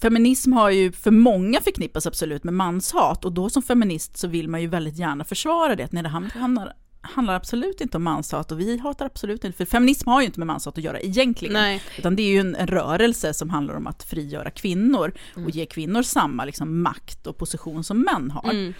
[0.00, 4.48] Feminism har ju för många förknippas absolut med manshat och då som feminist så vill
[4.48, 5.92] man ju väldigt gärna försvara det.
[5.92, 10.08] Nej, det hamnar, handlar absolut inte om manshat och vi hatar absolut inte, för feminism
[10.08, 11.52] har ju inte med manshat att göra egentligen.
[11.52, 11.82] Nej.
[11.98, 15.66] Utan det är ju en, en rörelse som handlar om att frigöra kvinnor och ge
[15.66, 18.50] kvinnor samma liksom, makt och position som män har.
[18.50, 18.74] Mm.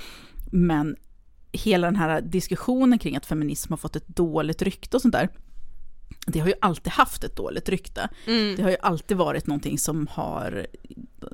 [0.53, 0.97] Men
[1.53, 5.29] hela den här diskussionen kring att feminism har fått ett dåligt rykte och sånt där,
[6.27, 8.09] det har ju alltid haft ett dåligt rykte.
[8.27, 8.57] Mm.
[8.57, 10.67] Det har ju alltid varit någonting som har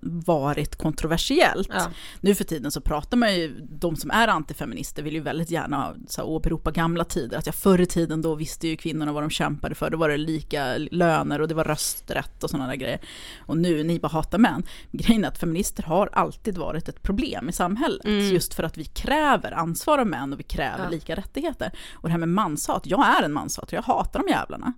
[0.05, 1.69] varit kontroversiellt.
[1.71, 1.91] Ja.
[2.21, 5.95] Nu för tiden så pratar man ju, de som är antifeminister vill ju väldigt gärna
[6.09, 9.23] så här, åberopa gamla tider, att jag förr i tiden då visste ju kvinnorna vad
[9.23, 12.77] de kämpade för, då var det lika löner och det var rösträtt och sådana där
[12.77, 13.01] grejer.
[13.39, 14.63] Och nu, ni bara hatar män.
[14.93, 18.33] Grejen är att feminister har alltid varit ett problem i samhället, Mm.
[18.35, 20.91] just för att vi kräver ansvar av män och vi kräver Ja.
[20.91, 21.71] lika rättigheter.
[21.95, 24.73] Och det här med manshat, jag är en manshatare, jag hatar de jävlarna.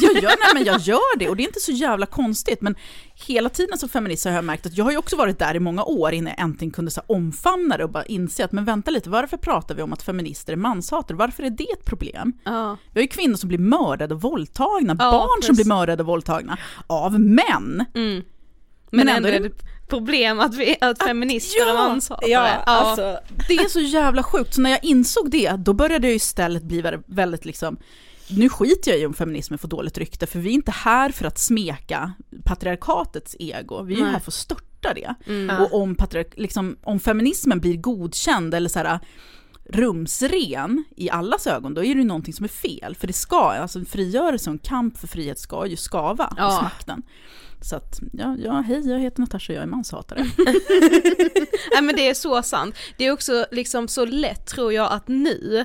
[0.00, 2.74] Jag gör, nej, men jag gör det och det är inte så jävla konstigt, men
[3.26, 5.38] hela tiden som feminist så har jag märkt märkt att jag har ju också varit
[5.38, 8.52] där i många år innan jag äntligen kunde så omfamna det och bara inse att
[8.52, 11.16] men vänta lite, varför pratar vi om att feminister är manshatare?
[11.16, 12.32] Varför är det ett problem?
[12.44, 12.76] Ja.
[12.92, 15.56] Vi har ju kvinnor som blir mördade och våldtagna, Ja, barn som precis.
[15.56, 17.84] blir mördade och våldtagna av män.
[17.94, 18.22] Mm.
[18.92, 19.52] Men Men, ändå är det-
[19.88, 22.30] problem att, vi, att feminister ja, är manshatare.
[22.30, 23.18] Ja, alltså,
[23.48, 26.84] Det är så jävla sjukt, så när jag insåg det, då började jag istället bli
[27.06, 27.76] väldigt liksom
[28.36, 31.24] nu skiter jag i om feminismen får dåligt rykte, för vi är inte här för
[31.24, 32.12] att smeka
[32.44, 34.12] patriarkatets ego, vi är Nej.
[34.12, 35.14] här för att störta det.
[35.26, 35.62] Mm.
[35.62, 35.96] Och om,
[36.34, 38.98] liksom, om feminismen blir godkänd eller så här,
[39.72, 42.96] rumsren i allas ögon, då är det ju någonting som är fel.
[42.96, 46.44] För det ska, alltså en frigörelse och en kamp för frihet ska ju skava Ja.
[46.44, 47.02] hos makten.
[47.62, 50.18] Så att, ja, ja, hej jag heter Natasha, jag är manshatare.
[51.72, 52.74] Nej men det är så sant.
[52.96, 55.64] Det är också liksom så lätt tror jag att nu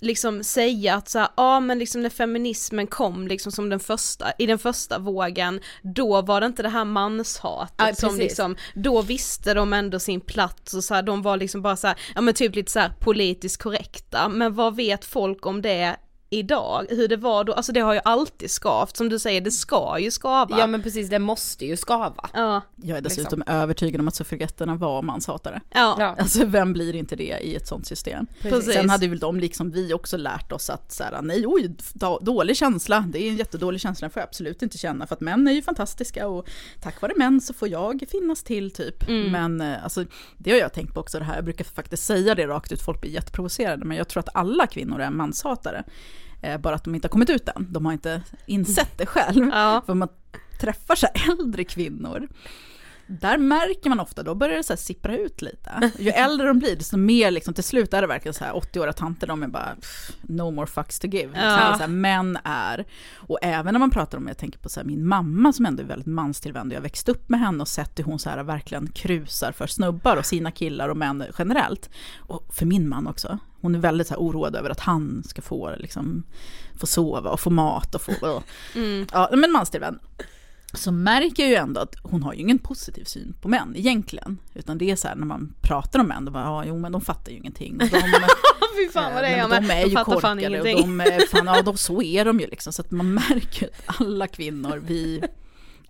[0.00, 4.46] liksom säga att så ja men liksom när feminismen kom liksom som den första, i
[4.46, 8.22] den första vågen, då var det inte det här manshatet Ja, som precis.
[8.22, 11.86] liksom, då visste de ändå sin plats och så här, de var liksom bara så
[11.86, 15.96] här, ja men typ lite så politiskt korrekta, men vad vet folk om det
[16.30, 19.50] idag, hur det var då, alltså det har ju alltid skavt, som du säger, det
[19.50, 20.58] ska ju skava.
[20.58, 22.30] ja men precis, det måste ju skava.
[22.34, 25.60] ja, Jag är dessutom övertygad om att suffragetterna var manshatare.
[25.74, 26.16] ja, Ja.
[26.18, 28.26] Alltså vem blir inte det i ett sånt system?
[28.42, 28.74] Precis.
[28.74, 32.18] Sen hade väl de liksom vi också lärt oss att så här, nej oj, då-
[32.22, 35.20] dålig känsla, det är en jättedålig känsla, den får jag absolut inte känna för att
[35.20, 36.48] män är ju fantastiska och
[36.82, 39.08] tack vare män så får jag finnas till typ.
[39.08, 39.32] Mm.
[39.32, 40.04] Men eh, alltså,
[40.38, 42.82] det har jag tänkt på också det här, jag brukar faktiskt säga det rakt ut,
[42.82, 45.84] folk blir jätteprovocerade, men jag tror att alla kvinnor är manshatare.
[46.46, 49.48] Eh, bara att de inte har kommit ut än, de har inte insett det själv.
[49.52, 49.82] ja.
[49.86, 50.08] För man
[50.60, 52.28] träffar så äldre kvinnor,
[53.06, 55.90] där märker man ofta, då börjar det så sippra ut lite.
[55.98, 58.92] Ju äldre de blir, desto mer liksom, till slut är det verkligen så här 80-åriga
[58.92, 61.26] tanter, de är bara pff, no more fucks to give.
[61.26, 61.42] Liksom.
[61.42, 61.74] Ja.
[61.74, 62.84] Så här, män är,
[63.16, 65.82] och även när man pratar om, jag tänker på så här, min mamma som ändå
[65.82, 68.42] är väldigt manstillvänd, jag har växt upp med henne och sett hur hon så här
[68.42, 71.90] verkligen krusar för snubbar och sina killar och män generellt.
[72.18, 73.38] Och för min man också.
[73.66, 76.22] Hon är väldigt så här oroad över att han ska få, liksom,
[76.80, 78.42] få sova och få mat och få...
[78.74, 79.06] Mm.
[79.12, 79.98] Ja, men manstillvänd.
[80.72, 84.38] Så märker jag ju ändå att hon har ju ingen positiv syn på män egentligen.
[84.54, 86.92] Utan det är så här när man pratar om män, då bara, ja jo men
[86.92, 87.72] de fattar ju ingenting.
[87.74, 88.00] Och de,
[88.76, 89.62] Fy fan vad det är jag med.
[89.62, 92.46] de är ju fan korkade och de är, fan, ja de, så är de ju
[92.46, 92.72] liksom.
[92.72, 95.22] Så att man märker att alla kvinnor, vi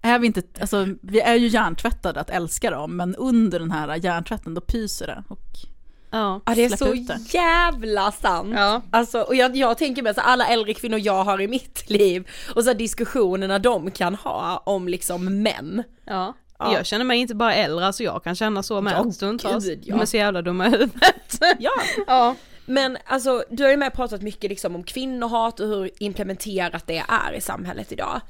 [0.00, 3.96] är vi inte, alltså vi är ju hjärntvättade att älska dem, men under den här
[3.96, 5.24] hjärntvätten då pyser det.
[5.28, 5.66] Och
[6.10, 6.40] Ja.
[6.46, 7.34] Ja det är så det.
[7.34, 8.54] jävla sant.
[8.56, 8.82] Ja.
[8.90, 12.28] Alltså, och jag, jag tänker mig så alla äldre kvinnor jag har i mitt liv
[12.54, 15.82] och så diskussionerna de kan ha om liksom män.
[16.04, 16.34] Ja.
[16.58, 16.72] Ja.
[16.72, 19.64] Jag känner mig inte bara äldre, alltså jag kan känna så med Ja, stundtals.
[19.64, 19.94] gud, ja.
[19.94, 21.40] De är så jävla dumma i huvudet.
[21.58, 21.70] Ja.
[22.06, 22.34] ja.
[22.66, 27.04] Men alltså du har ju med pratat mycket liksom om kvinnohat och hur implementerat det
[27.08, 28.20] är i samhället idag.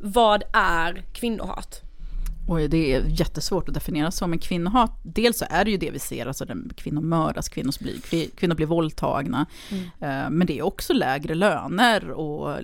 [0.00, 1.80] Vad är kvinnohat?
[2.48, 5.90] Oj, det är jättesvårt att definiera så, men kvinnohat, dels så är det ju det
[5.90, 9.46] vi ser, alltså den, kvinnor mördas, kvinnor blir, kvi- kvinnor blir våldtagna,
[10.00, 12.58] Eh, men det är också lägre löner och,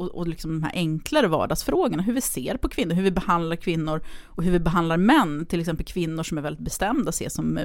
[0.00, 3.56] och, och liksom de här enklare vardagsfrågorna, hur vi ser på kvinnor, hur vi behandlar
[3.56, 7.58] kvinnor och hur vi behandlar män, till exempel kvinnor som är väldigt bestämda ses som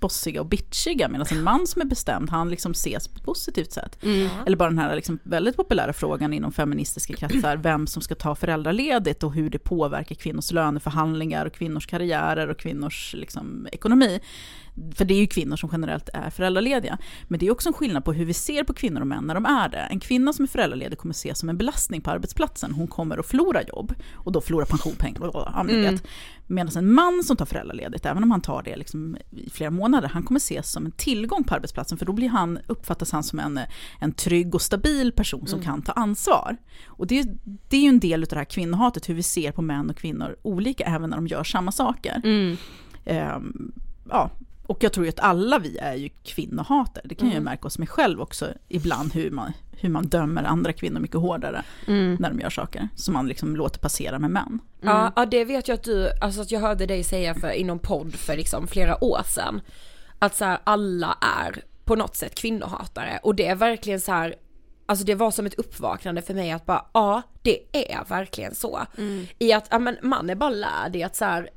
[0.00, 3.72] bossiga och bitchiga, medan en man som är bestämd, han liksom ses på ett positivt
[3.72, 3.98] sätt.
[4.46, 8.34] Eller bara den här liksom väldigt populära frågan inom feministiska kretsar, vem som ska ta
[8.34, 14.20] föräldraledigt och hur det påverkar kvinnors löneförhandlingar och kvinnors karriärer och kvinnors liksom, ekonomi.
[14.94, 16.98] För det är ju kvinnor som generellt är föräldralediga.
[17.28, 19.34] Men det är också en skillnad på hur vi ser på kvinnor och män när
[19.34, 19.78] de är det.
[19.78, 22.72] En kvinna som är föräldraledig kommer ses som en belastning på arbetsplatsen.
[22.72, 25.30] Hon kommer att förlora jobb och då förlora pensionpengar.
[25.34, 25.98] Ja, men Mm.
[26.50, 30.08] Medan en man som tar föräldraledigt, även om han tar det liksom i flera månader,
[30.08, 33.38] han kommer ses som en tillgång på arbetsplatsen för då blir han, uppfattas han som
[33.38, 33.60] en,
[34.00, 36.56] en trygg och stabil person som kan ta ansvar.
[36.86, 37.26] Och det,
[37.68, 39.96] det är ju en del av det här kvinnohatet, hur vi ser på män och
[39.96, 42.20] kvinnor olika även när de gör samma saker.
[42.24, 42.56] Mm.
[43.04, 43.72] Ehm,
[44.08, 44.30] ja,
[44.68, 47.04] och jag tror ju att alla vi är ju kvinnohatare.
[47.08, 50.44] Det kan jag ju märka hos mig själv också ibland hur man, hur man dömer
[50.44, 52.16] andra kvinnor mycket hårdare Mm.
[52.20, 54.58] när de gör saker som man liksom låter passera med män.
[54.80, 57.64] Ja, ja det vet jag att du, alltså att jag hörde dig säga för, i
[57.64, 59.60] någon podd för liksom flera år sedan.
[60.18, 64.34] Att så här, alla är på något sätt kvinnohatare och det är verkligen så här,
[64.86, 68.80] alltså det var som ett uppvaknande för mig att bara, ja det är verkligen så.
[69.38, 71.50] I att, ja men man är bara lärd i att så här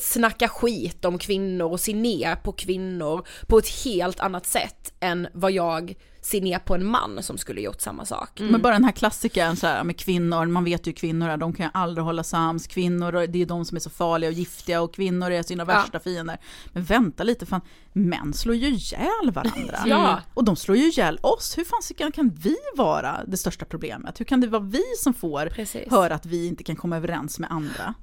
[0.00, 5.28] snacka skit om kvinnor och se ner på kvinnor på ett helt annat sätt än
[5.32, 8.40] vad jag ser ner på en man som skulle gjort samma sak.
[8.40, 11.36] Men bara den här klassikern så här, med kvinnor, man vet ju hur kvinnor är,
[11.36, 14.34] de kan ju aldrig hålla sams, kvinnor det är de som är så farliga och
[14.34, 16.38] giftiga och kvinnor är sina värsta fiender.
[16.72, 17.60] Men vänta lite, fan,
[17.92, 19.78] män slår ju ihjäl varandra.
[19.86, 20.20] Ja.
[20.34, 24.20] Och de slår ju ihjäl oss, hur fan kan vi vara det största problemet?
[24.20, 25.90] Hur kan det vara vi som får Precis.
[25.90, 27.94] höra att vi inte kan komma överens med andra?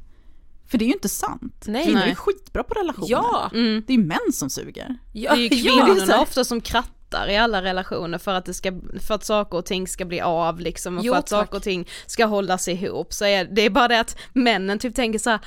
[0.67, 1.63] För det är ju inte sant.
[1.67, 1.86] Nej.
[1.86, 3.08] Kvinnor är skitbra på relationer.
[3.10, 3.49] Ja!
[3.54, 3.84] Mm.
[3.88, 4.97] Det är ju män som suger.
[5.13, 6.95] ja Det är ju kvinnorna ofta som krattar
[7.30, 8.71] i alla relationer för att, det ska,
[9.08, 11.39] för att saker och ting ska bli av liksom och Jo, för att tack.
[11.39, 13.13] saker och ting ska hållas ihop.
[13.13, 15.39] Så är, det är bara det att männen typ tänker så här.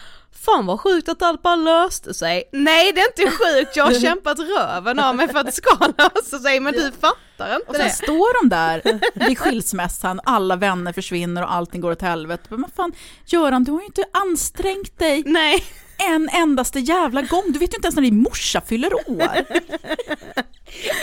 [0.44, 2.44] Fan vad sjukt att allt bara löste sig.
[2.52, 5.87] Nej det är inte sjukt, jag har kämpat röven av mig för att det ska
[5.98, 7.90] lösa sig men du fattar inte Och sen det.
[7.90, 12.44] står de där vid skilsmässan, alla vänner försvinner och allting går åt helvete.
[12.48, 12.92] Men fan,
[13.26, 15.64] Göran du har ju inte ansträngt dig Nej.
[15.99, 17.43] En endaste jävla gång.
[17.47, 19.23] Du vet ju inte ens när din morsa fyller år.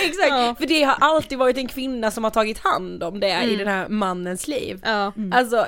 [0.01, 0.55] Exakt, Ja.
[0.59, 3.67] för det har alltid varit en kvinna som har tagit hand om det i den
[3.67, 4.79] här mannens liv.
[4.83, 5.13] Ja.
[5.31, 5.65] Alltså,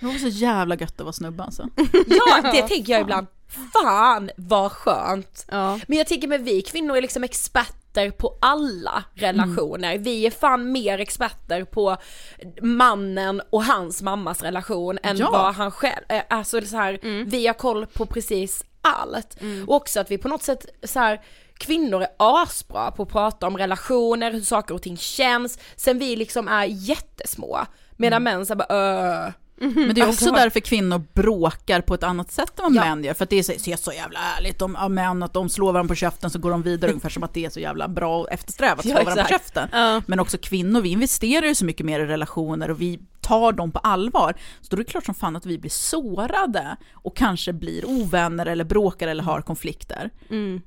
[0.00, 1.68] Det var så jävla gött att vara snubbe alltså.
[2.06, 3.26] ja det tänker jag ibland.
[3.72, 5.46] Fan vad skönt!
[5.50, 5.80] Ja.
[5.86, 7.74] Men jag tänker med vi kvinnor är liksom experter
[8.10, 9.98] på alla relationer.
[9.98, 11.96] Vi är fan mer experter på
[12.62, 15.30] mannen och hans mammas relation än Ja.
[15.30, 19.36] vad han själv, eh, alltså så här, vi har koll på precis allt.
[19.66, 21.20] Och också att vi på något sätt så här
[21.58, 26.16] kvinnor är asbra på att prata om relationer, hur saker och ting känns, sen vi
[26.16, 27.58] liksom är jättesmå.
[27.96, 29.30] Medan män så här bara öh.
[29.60, 32.80] Men det är också Alltså- därför kvinnor bråkar på ett annat sätt än vad Ja.
[32.94, 33.14] män gör.
[33.14, 35.72] För att det är så, ser så jävla ärligt om ja, män, att de slår
[35.72, 38.18] varandra på käften så går de vidare ungefär som att det är så jävla bra
[38.20, 39.68] och eftersträvat att slå Ja, varandra på käften.
[39.72, 40.02] Ja.
[40.06, 43.72] Men också kvinnor, vi investerar ju så mycket mer i relationer och vi tar dem
[43.72, 44.34] på allvar.
[44.60, 48.46] Så då är det klart som fan att vi blir sårade och kanske blir ovänner
[48.46, 50.10] eller bråkar eller har konflikter.
[50.30, 50.60] Mm.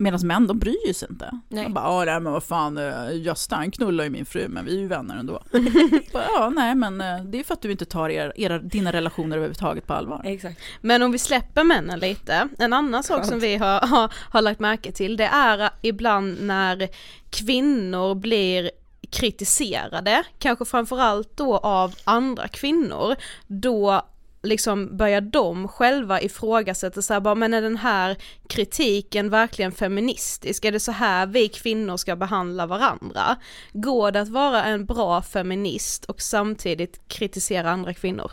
[0.00, 1.30] Medan män, de bryr ju sig inte.
[1.48, 1.64] Nej.
[1.64, 4.76] De bara, ja men vad fan, eh, Gösta han knullar ju min fru, men vi
[4.76, 5.42] är ju vänner ändå.
[6.12, 8.92] bara, ja, nej men eh, det är för att du inte tar er, era, dina
[8.92, 10.22] relationer överhuvudtaget på allvar.
[10.24, 10.60] Exakt.
[10.80, 14.60] Men om vi släpper männen lite, en annan sak som vi har, har, har lagt
[14.60, 16.88] märke till det är ibland när
[17.30, 18.70] kvinnor blir
[19.10, 24.02] kritiserade, kanske framförallt då av andra kvinnor, då
[24.42, 28.16] liksom börjar de själva ifrågasätta så här, bara, men är den här
[28.48, 30.64] kritiken verkligen feministisk?
[30.64, 33.36] Är det så här vi kvinnor ska behandla varandra?
[33.72, 38.30] Går det att vara en bra feminist och samtidigt kritisera andra kvinnor?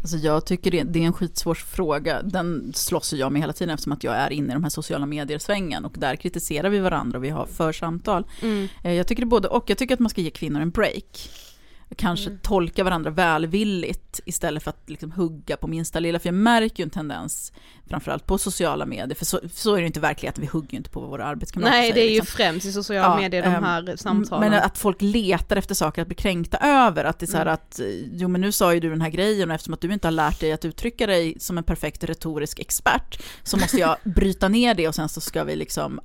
[0.00, 2.22] Alltså jag tycker det, det är en skitsvår fråga.
[2.22, 5.06] Den slåss jag med hela tiden eftersom att jag är inne i de här sociala
[5.06, 8.26] medier-svängen och där kritiserar vi varandra och vi har för samtal.
[8.84, 9.70] Eh, Jag tycker det både och.
[9.70, 11.30] Jag tycker att man ska ge kvinnor en break.
[11.96, 16.18] Kanske tolka varandra välvilligt istället för att liksom hugga på minsta lilla.
[16.18, 17.52] För jag märker ju en tendens,
[17.86, 20.76] framförallt på sociala medier, för så, så är det inte i verkligheten, vi hugger ju
[20.76, 22.26] inte på våra arbetskamrater Nej det är ju liksom.
[22.26, 24.50] främst i sociala Ja, medier de ehm, här samtalen.
[24.50, 27.04] Men att folk letar efter saker att bli kränkta över.
[27.04, 27.54] Att det är så här Mm.
[27.54, 27.80] att,
[28.12, 30.12] jo men nu sa ju du den här grejen och eftersom att du inte har
[30.12, 34.74] lärt dig att uttrycka dig som en perfekt retorisk expert så måste jag bryta ner
[34.74, 36.00] det och sen så ska vi liksom,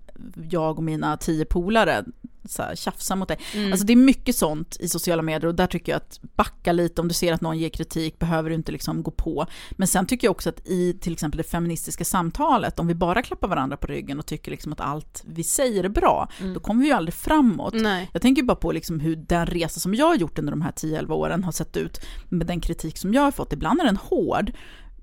[0.50, 2.06] jag och mina tio polare
[2.48, 3.38] så här, tjafsa mot dig.
[3.54, 3.72] Mm.
[3.72, 7.02] Alltså det är mycket sånt i sociala medier och där tycker jag att backa lite
[7.02, 9.46] om du ser att någon ger kritik behöver du inte liksom gå på.
[9.72, 13.22] Men sen tycker jag också att i till exempel det feministiska samtalet, om vi bara
[13.22, 16.82] klappar varandra på ryggen och tycker liksom att allt vi säger är bra, då kommer
[16.82, 17.74] vi ju aldrig framåt.
[17.74, 18.10] Nej.
[18.14, 20.72] Jag tänker bara på liksom hur den resa som jag har gjort under de här
[20.72, 23.54] 10-11 åren har sett ut med den kritik som jag har fått.
[23.54, 24.52] Ibland är den hård.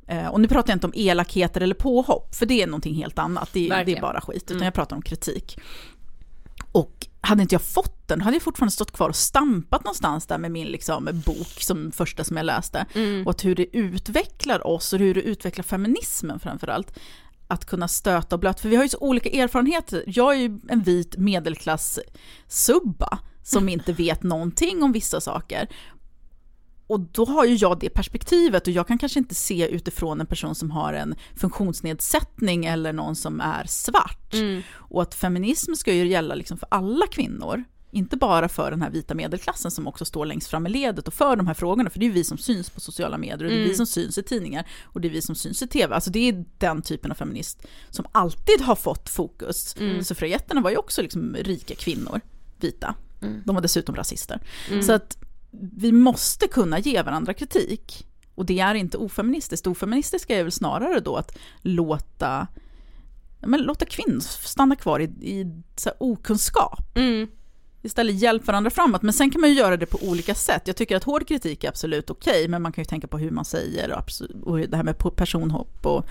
[0.06, 3.18] Eh, Och nu pratar jag inte om elakheter eller påhopp, för det är någonting helt
[3.18, 3.48] annat.
[3.52, 5.58] Det, det är bara skit, utan jag pratar om kritik.
[6.72, 10.38] Och hade inte jag fått den, hade jag fortfarande stått kvar och stampat någonstans där
[10.38, 12.86] med min liksom, bok som första som jag läste.
[13.24, 16.98] Och att hur det utvecklar oss och hur det utvecklar feminismen framförallt.
[17.48, 20.04] Att kunna stöta och blöta, för vi har ju så olika erfarenheter.
[20.06, 25.68] Jag är ju en vit medelklass-subba som inte vet någonting om vissa saker.
[26.86, 30.26] Och då har ju jag det perspektivet och jag kan kanske inte se utifrån en
[30.26, 34.34] person som har en funktionsnedsättning eller någon som är svart.
[34.72, 37.64] Och att feminism ska ju gälla liksom för alla kvinnor.
[37.90, 41.14] Inte bara för den här vita medelklassen som också står längst fram i ledet och
[41.14, 41.90] för de här frågorna.
[41.90, 43.86] För det är ju vi som syns på sociala medier och det är vi som
[43.86, 45.94] syns i tidningar och det är vi som syns i tv.
[45.94, 49.76] Alltså det är den typen av feminist som alltid har fått fokus.
[50.02, 52.20] Suffragetterna var ju också liksom rika kvinnor,
[52.60, 52.94] vita.
[53.44, 54.40] De var dessutom rasister.
[54.82, 55.18] Så att
[55.60, 58.06] vi måste kunna ge varandra kritik.
[58.34, 59.66] Och det är inte ofeministiskt.
[59.66, 62.46] Ofeministiska är väl snarare då att låta,
[63.40, 66.96] men låta kvinnor stanna kvar i, i så okunskap.
[66.96, 67.28] Mm.
[67.82, 69.02] Istället hjälp varandra framåt.
[69.02, 70.62] Men sen kan man ju göra det på olika sätt.
[70.64, 73.30] Jag tycker att hård kritik är absolut okej, men man kan ju tänka på hur
[73.30, 74.10] man säger och,
[74.42, 76.06] och det här med personhopp och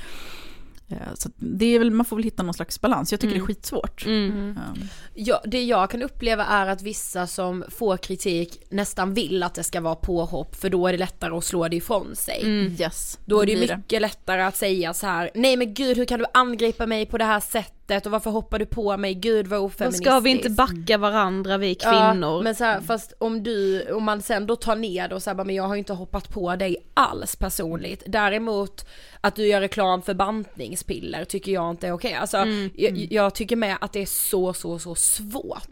[1.16, 3.12] så att det är väl, man får väl hitta någon slags balans.
[3.12, 4.06] Jag tycker det är skitsvårt.
[4.06, 4.32] Mm.
[4.32, 9.56] Um, Ja, det jag kan uppleva är att vissa som får kritik nästan vill att
[9.56, 12.44] det ska vara påhopp för då är det lättare att slå det ifrån sig.
[12.80, 16.20] Yes, Då är det mycket lättare att säga så här: nej men gud hur kan
[16.20, 17.83] du angripa mig på det här sättet?
[18.06, 20.06] Och varför hoppar du på mig, gud vad Då ofeministiskt.
[20.06, 22.38] ska vi inte backa varandra vi kvinnor?
[22.38, 25.24] Ja, men så här, fast om du, om man sen då tar ner det och
[25.24, 28.04] säger men jag har inte hoppat på dig alls personligt.
[28.08, 28.86] Däremot
[29.22, 32.14] att du gör reklam för bantningspiller tycker jag inte är okej.
[32.14, 32.38] Alltså
[32.76, 35.68] jag, jag tycker med att det är så så så svårt.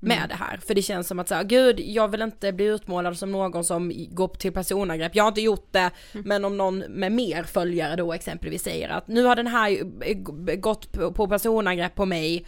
[0.00, 3.18] Med det här, för det känns som att säga, gud jag vill inte bli utmålad
[3.18, 7.12] som någon som går till personangrepp, jag har inte gjort det, men om någon med
[7.12, 10.16] mer följare då exempelvis säger att nu har den här eh,
[10.56, 12.46] gått på personangrepp på mig,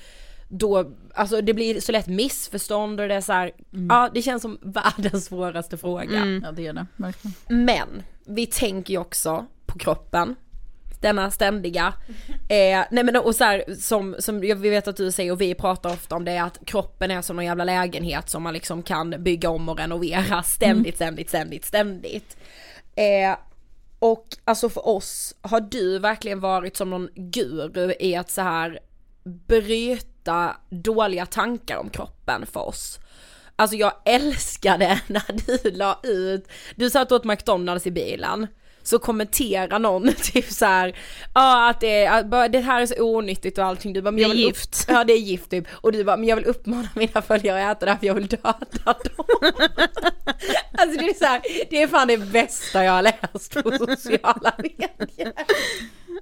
[0.49, 3.53] då, alltså det blir så lätt missförstånd och det är så här,
[3.89, 6.41] ja det känns som världens svåraste fråga.
[6.43, 7.35] Ja det är det, verkligen.
[7.49, 10.37] Men vi tänker ju också på kroppen.
[11.01, 11.95] Denna ständiga,
[12.49, 15.41] eh, nej men och så här, som, som jag vi vet att du säger och
[15.41, 18.83] vi pratar ofta om det att kroppen är som någon jävla lägenhet som man liksom
[18.83, 22.37] kan bygga om och renovera ständigt, ständigt, ständigt, ständigt.
[22.97, 23.39] Eh,
[23.99, 28.79] och alltså för oss, har du verkligen varit som någon guru i att så här
[29.25, 32.99] bryta dåliga tankar om kroppen för oss?
[33.57, 38.47] Alltså jag älskade när du la ut, du satt åt McDonalds i bilen,
[38.89, 40.97] så kommenterar någon typ så här,
[41.35, 44.29] ja att det, är- det här är så onyttigt och allting, du bara, men jag
[44.29, 44.85] vill gift.
[44.89, 47.77] Ja det är gift typ, och du bara, men jag vill uppmana mina följare att
[47.77, 49.25] äta det här för jag vill döda dem.
[50.79, 54.53] alltså det är så här, det är fan det bästa jag har läst på sociala
[54.59, 55.33] medier.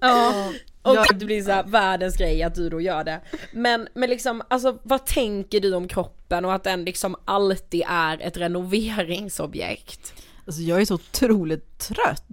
[0.00, 0.52] ja.
[0.82, 3.20] Och det blir så här världens grej att du då gör det.
[3.52, 8.22] Men, men liksom, alltså vad tänker du om kroppen och att den liksom alltid är
[8.22, 10.12] ett renoveringsobjekt?
[10.46, 12.24] Alltså jag är så otroligt trött.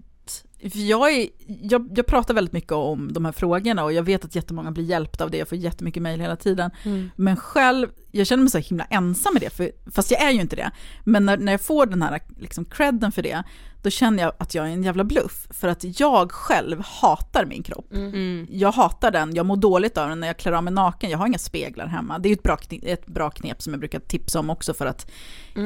[0.73, 1.29] Jag, är,
[1.61, 4.83] jag, jag pratar väldigt mycket om de här frågorna och jag vet att jättemånga blir
[4.83, 6.71] hjälpta av det, jag får jättemycket mejl hela tiden.
[7.15, 10.41] Men själv, jag känner mig så himla ensam med det, för, fast jag är ju
[10.41, 10.71] inte det.
[11.03, 13.43] Men när, när jag får den här liksom credden för det,
[13.81, 15.47] då känner jag att jag är en jävla bluff.
[15.49, 17.85] För att jag själv hatar min kropp.
[18.49, 21.17] Jag hatar den, jag mår dåligt av den när jag klär av mig naken, jag
[21.17, 22.19] har inga speglar hemma.
[22.19, 24.85] Det är ju ett bra, ett bra knep som jag brukar tipsa om också för
[24.85, 25.11] att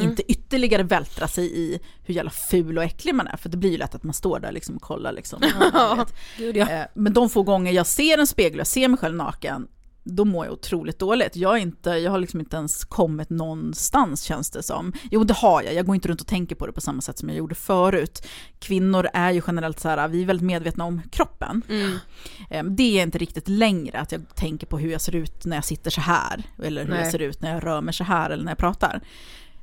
[0.02, 3.38] inte ytterligare vältra sig i hur jävla ful och äcklig man är.
[3.38, 5.42] För det blir ju lätt att man står där liksom och kollar liksom.
[6.70, 9.68] Eh, Men de få gånger jag ser en spegel, jag ser mig själv naken,
[10.16, 11.36] då mår jag otroligt dåligt.
[11.36, 14.94] Jag, inte, jag har liksom inte ens kommit någonstans känns det som.
[15.12, 17.18] Jo det har jag, jag går inte runt och tänker på det på samma sätt
[17.20, 18.28] som jag gjorde förut.
[18.60, 21.62] Kvinnor är ju generellt så här, vi är väldigt medvetna om kroppen.
[22.50, 25.58] Eh, Det är inte riktigt längre att jag tänker på hur jag ser ut när
[25.58, 27.00] jag sitter så här, eller hur Nej.
[27.02, 29.02] jag ser ut när jag rör mig så här eller när jag pratar.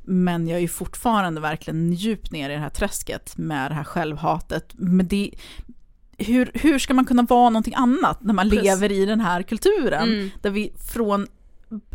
[0.07, 3.85] Men jag är ju fortfarande verkligen djupt ner i det här träsket med det här
[3.85, 4.69] självhatet.
[4.73, 5.31] Men det,
[6.19, 8.65] hur, hur ska man kunna vara någonting annat när man Precis.
[8.65, 10.31] lever i den här kulturen?
[10.43, 11.27] Där vi från,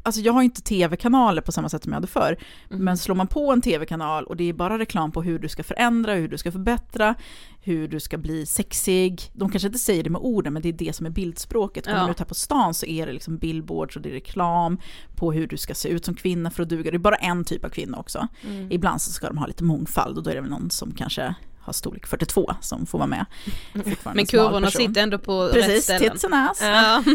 [0.03, 2.37] alltså jag har inte tv-kanaler på samma sätt som jag hade förr,
[2.69, 5.63] men slår man på en tv-kanal och det är bara reklam på hur du ska
[5.63, 7.15] förändra, hur du ska förbättra,
[7.61, 9.21] hur du ska bli sexig.
[9.33, 11.85] De kanske inte säger det med orden, men det är det som är bildspråket.
[11.85, 12.01] Kommer Ja.
[12.03, 14.77] man ut här på stan så är det liksom billboards och det är reklam
[15.15, 16.91] på hur du ska se ut som kvinna för att duga.
[16.91, 18.27] Det är bara en typ av kvinna också.
[18.69, 21.35] Ibland så ska de ha lite mångfald och då är det väl någon som kanske
[21.69, 23.25] har storlek 42 som får vara med.
[23.73, 26.11] Fortfarande Men kurvorna sitter ändå på rätt Precis, ställen.
[26.11, 26.59] tits and ass.
[26.61, 27.03] Ja.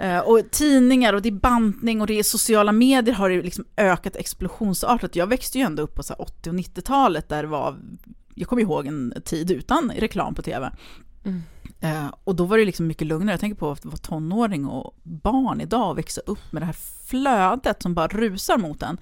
[0.00, 3.64] Eh, Och tidningar och det är bantning och det är sociala medier har ju liksom
[3.76, 5.16] ökat explosionsartat.
[5.16, 7.76] Jag växte ju ändå upp på så här 80 och 90-talet där det var,
[8.34, 10.70] jag kommer ihåg en tid utan reklam på tv.
[11.80, 13.32] Eh, och då var det liksom mycket lugnare.
[13.32, 16.76] Jag tänker på att vara tonåring och barn idag och växa upp med det här
[17.06, 18.98] flödet som bara rusar mot en.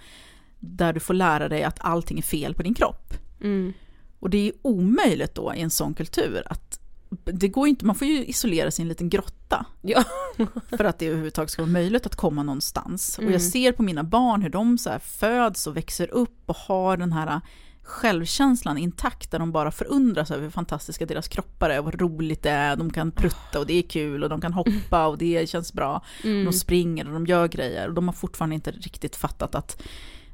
[0.60, 3.14] Där du får lära dig att allting är fel på din kropp.
[3.42, 3.72] Mm.
[4.20, 6.80] Och det är omöjligt då i en sån kultur att
[7.24, 10.04] det går inte, man får ju isolera sig i en liten grotta Ja.
[10.76, 13.14] för att det överhuvudtaget ska vara möjligt att komma någonstans.
[13.18, 13.32] Och Mm.
[13.32, 17.12] jag ser på mina barn hur de så föds och växer upp och har den
[17.12, 17.40] här
[17.82, 22.42] självkänslan intakt där de bara förundras över hur fantastiska deras kroppar är och vad roligt
[22.42, 22.76] det är.
[22.76, 26.04] De kan prutta och det är kul och de kan hoppa och det känns bra.
[26.24, 26.44] Mm.
[26.44, 29.82] De springer och de gör grejer och de har fortfarande inte riktigt fattat att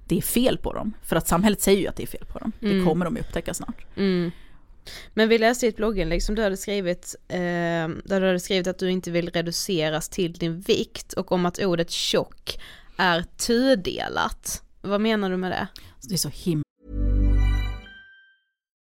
[0.09, 0.92] det är fel på dem.
[1.03, 2.53] För att samhället säger ju att det är fel på dem.
[2.61, 3.86] Det kommer de ju upptäcka snart.
[3.96, 4.30] Mm.
[5.14, 7.38] Men vi läste i ett blogginlägg som du hade skrivit, eh,
[8.05, 11.59] där du hade skrivit att du inte vill reduceras till din vikt och om att
[11.59, 12.61] ordet tjock
[12.96, 14.62] är tudelat.
[14.80, 15.68] Vad menar du med det?
[16.09, 16.61] Det är så himla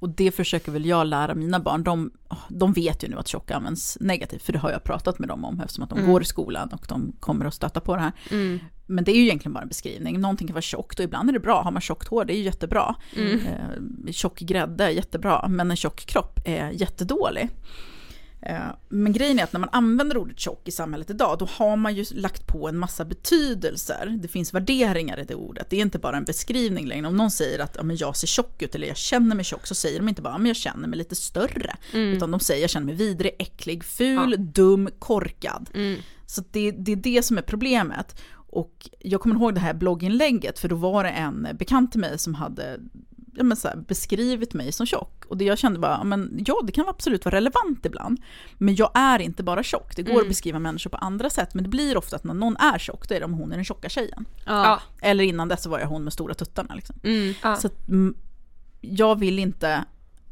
[0.00, 1.82] Och det försöker väl jag lära mina barn.
[1.84, 2.10] De,
[2.48, 5.44] de vet ju nu att tjock används negativt, för det har jag pratat med dem
[5.44, 8.12] om eftersom att de går i skolan och de kommer att stöta på det här.
[8.86, 10.20] Men det är ju egentligen bara en beskrivning.
[10.20, 11.62] Någonting kan vara tjockt och ibland är det bra.
[11.62, 12.94] Har man tjockt hår, det är ju jättebra.
[13.46, 17.48] Eh, tjock grädde är jättebra, men en tjock kropp är jättedålig.
[18.42, 21.76] Eh, Men grejen är att när man använder ordet tjock i samhället idag, då har
[21.76, 24.18] man ju lagt på en massa betydelser.
[24.22, 25.70] Det finns värderingar i det ordet.
[25.70, 27.06] Det är inte bara en beskrivning längre.
[27.06, 29.66] Om någon säger att ja, men jag ser tjock ut eller jag känner mig tjock,
[29.66, 31.76] så säger de inte bara att jag känner mig lite större.
[32.16, 35.70] Utan de säger jag känner mig vidrig, äcklig, ful, dum, korkad.
[36.26, 38.20] Så det, det är det som är problemet.
[38.52, 42.18] Och jag kommer ihåg det här blogginlägget, för då var det en bekant till mig
[42.18, 42.78] som hade
[43.40, 45.24] ja, men så här, beskrivit mig som tjock.
[45.28, 48.20] Och det jag kände bara, ja, men, ja det kan absolut vara relevant ibland.
[48.58, 49.96] Men jag är inte bara tjock.
[49.96, 52.56] Det går att beskriva människor på andra sätt, men det blir ofta att när någon
[52.56, 54.24] är tjock, då är det om hon är den tjocka tjejen.
[54.46, 54.80] Ja.
[55.02, 56.74] Eller innan dess så var jag hon med stora tuttarna.
[56.74, 56.96] Liksom.
[57.02, 57.34] Mm.
[57.42, 57.56] Ja.
[57.56, 58.14] Så att, mm,
[58.80, 59.84] jag vill inte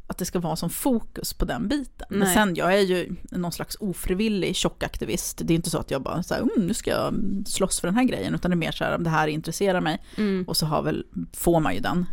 [0.07, 2.07] att det ska vara som fokus på den biten.
[2.09, 2.33] Men Nej.
[2.33, 5.41] sen, jag är ju någon slags ofrivillig tjockaktivist.
[5.43, 7.13] Det är inte så att jag bara så här, mm, nu ska jag
[7.45, 9.81] slåss för den här grejen, utan det är mer så här, om det här intresserar
[9.81, 10.03] mig.
[10.17, 10.45] Mm.
[10.47, 12.05] Och så har väl, får man ju den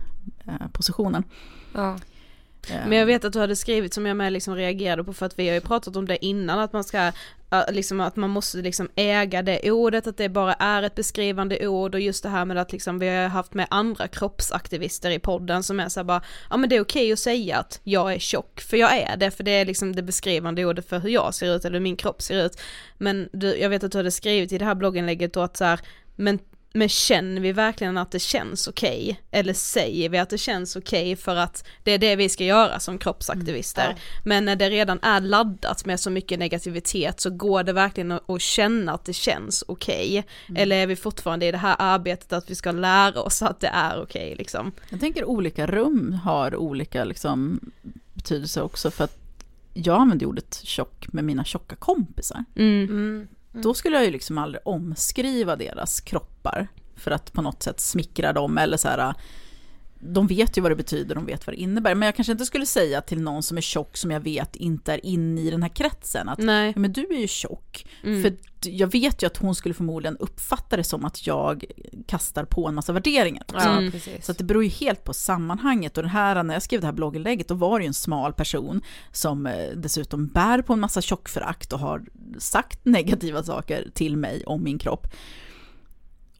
[0.73, 1.25] positionen.
[1.75, 1.99] Ja.
[2.71, 5.27] Eh, Men jag vet att du hade skrivit som jag med liksom reagerade på för
[5.27, 7.13] att vi har ju pratat om det innan att man ska
[7.69, 11.95] liksom att man måste liksom äga det ordet, att det bara är ett beskrivande ord
[11.95, 15.63] och just det här med att liksom vi har haft med andra kroppsaktivister i podden
[15.63, 18.61] som är så bara, ja men det är okej att säga att jag är tjock,
[18.61, 21.57] för jag är det, för det är liksom det beskrivande ordet för hur jag ser
[21.57, 22.61] ut eller hur min kropp ser ut.
[22.99, 25.65] Men du, jag vet att du hade skrivit i det här blogginlägget då att så
[25.65, 25.81] här,
[26.17, 26.39] men
[26.77, 29.21] men känner vi verkligen att det känns okej?
[29.31, 32.81] Eller säger vi att det känns okej för att det är det vi ska göra
[32.81, 33.97] som kroppsaktivister?
[34.25, 38.41] Men när det redan är laddat med så mycket negativitet så går det verkligen att
[38.41, 40.25] känna att det känns okej?
[40.57, 43.71] Eller är vi fortfarande i det här arbetet att vi ska lära oss att det
[43.73, 44.73] är okej liksom?
[44.91, 47.61] Jag tänker olika rum har olika liksom,
[48.15, 49.19] betydelse också, för att
[49.75, 52.45] jag använder ordet tjock med mina tjocka kompisar.
[52.57, 53.29] Mm.
[53.57, 53.63] Mm.
[53.63, 58.33] Då skulle jag ju liksom aldrig omskriva deras kroppar för att på något sätt smickra
[58.33, 59.15] dem eller så här.
[59.99, 61.95] De vet ju vad det betyder, de vet vad det innebär.
[61.95, 64.93] Men jag kanske inte skulle säga till någon som är tjock som jag vet inte
[64.93, 66.73] är inne i den här kretsen att Nej.
[66.77, 67.87] men du är ju tjock.
[68.03, 68.23] Mm.
[68.23, 71.65] För jag vet ju att hon skulle förmodligen uppfatta det som att jag
[72.07, 73.45] kastar på en massa värderingar.
[73.53, 73.83] Ja.
[74.23, 75.97] Så det beror ju helt på sammanhanget.
[75.97, 78.33] Och det här, när jag skrev det här blogginlägget, då var det ju en smal
[78.33, 78.81] person
[79.13, 82.03] som eh, dessutom bär på en massa tjockförakt och har
[82.39, 85.07] sagt negativa saker till mig om min kropp.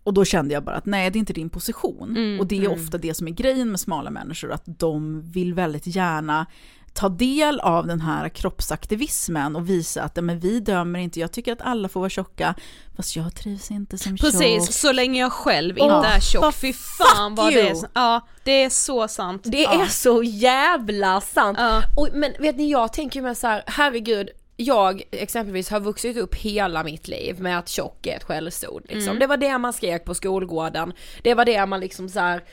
[0.07, 2.17] Och då kände jag bara att nej, det är inte din position.
[2.17, 5.55] Mm, och det är ofta det som är grejen med smala människor, att de vill
[5.55, 6.47] väldigt gärna
[6.93, 11.53] ta del av den här kroppsaktivismen och visa att men vi dömer inte, jag tycker
[11.53, 12.55] att alla får vara tjocka,
[12.97, 14.33] fast jag trivs inte som tjock.
[14.33, 18.27] Precis, så länge jag själv inte är tjock, vad fy fan vad det är, ja
[18.45, 19.43] det är så sant.
[19.45, 19.83] Det ja.
[19.83, 21.59] är så jävla sant.
[21.61, 21.83] Ja.
[21.97, 26.17] Och, men vet ni, jag tänker ju med så här, herregud, jag exempelvis har vuxit
[26.17, 29.19] upp hela mitt liv med att tjock är ett skällsord liksom.
[29.19, 30.93] Det var det man skrek på skolgården,
[31.23, 32.45] det var det man liksom så här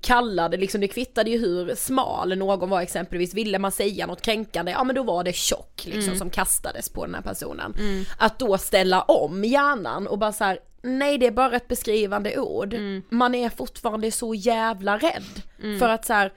[0.00, 4.72] kallade, liksom det kvittade ju hur smal någon var exempelvis, ville man säga något kränkande,
[4.72, 7.74] ja men då var det tjock liksom som kastades på den här personen.
[8.18, 12.38] Att då ställa om hjärnan och bara så här, nej det är bara ett beskrivande
[12.38, 12.74] ord,
[13.08, 15.42] man är fortfarande så jävla rädd
[15.78, 16.32] för att så här,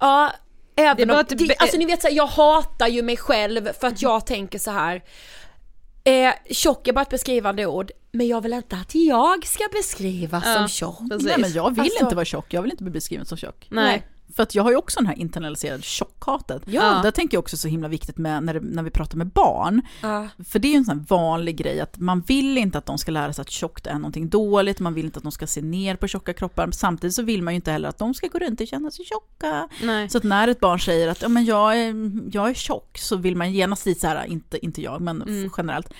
[0.00, 0.32] ja
[0.76, 3.68] Även om, att det, be- alltså ni vet så här, jag hatar ju mig själv
[3.80, 5.02] för att jag tänker så här.
[6.04, 10.42] Eh, tjock är bara ett beskrivande ord, men jag vill inte att jag ska beskrivas
[10.46, 10.98] Ja, som tjock.
[11.10, 11.26] precis.
[11.26, 13.66] Nej, men jag vill Alltså- inte vara tjock, jag vill inte bli beskriven som tjock.
[13.70, 14.02] Nej.
[14.36, 16.62] För att jag har ju också den här internaliserade tjockhatet.
[16.66, 17.00] Ja.
[17.02, 19.82] Där tänker jag också så himla viktigt med när, det, när vi pratar med barn.
[20.02, 20.28] Ja.
[20.48, 23.12] För det är ju en sån vanlig grej att man vill inte att de ska
[23.12, 25.96] lära sig att tjockt är någonting dåligt, man vill inte att de ska se ner
[25.96, 28.60] på tjocka kroppar, samtidigt så vill man ju inte heller att de ska gå runt
[28.60, 29.68] och känna sig tjocka.
[29.82, 30.08] Nej.
[30.10, 31.94] Så att när ett barn säger att ja, men jag, är,
[32.32, 35.50] jag är tjock så vill man genast dit så här, inte, inte jag, men Mm.
[35.56, 35.92] generellt,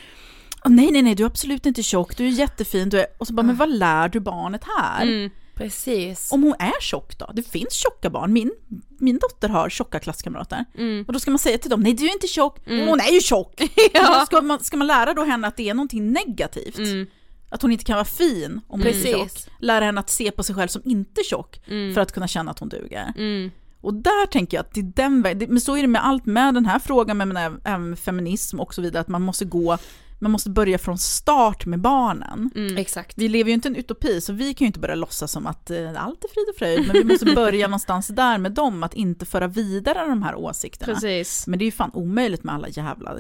[0.64, 3.06] "Åh, nej nej nej du är absolut inte tjock, du är jättefin, du är...
[3.18, 5.02] och så bara men vad lär du barnet här?
[5.02, 5.30] Mm.
[5.54, 6.32] Precis.
[6.32, 7.30] Om hon är tjock då?
[7.34, 8.52] Det finns tjocka barn, min,
[8.98, 10.64] min dotter har tjocka klasskamrater.
[10.78, 11.04] Mm.
[11.06, 13.20] Och då ska man säga till dem, nej du är inte tjock, hon är ju
[13.20, 13.60] tjock!
[13.94, 14.22] Ja.
[14.26, 16.78] ska, man, ska man lära då henne att det är någonting negativt?
[16.78, 17.06] Mm.
[17.50, 19.30] Att hon inte kan vara fin om hon är tjock.
[19.58, 21.94] Lära henne att se på sig själv som inte tjock Mm.
[21.94, 23.12] för att kunna känna att hon duger.
[23.16, 23.50] Mm.
[23.80, 26.26] Och där tänker jag att det är den vägen, men så är det med allt
[26.26, 29.78] med den här frågan, men även feminism och så vidare, att man måste gå,
[30.22, 32.50] man måste börja från start med barnen.
[32.54, 32.76] Mm.
[32.76, 33.18] Exakt.
[33.18, 35.46] Vi lever ju inte i en utopi, så vi kan ju inte börja låtsas som
[35.46, 38.82] att eh, allt är frid och fröjd, men vi måste börja någonstans där med dem,
[38.82, 40.94] att inte föra vidare de här åsikterna.
[40.94, 41.46] Precis.
[41.46, 43.14] Men det är ju fan omöjligt med alla jävla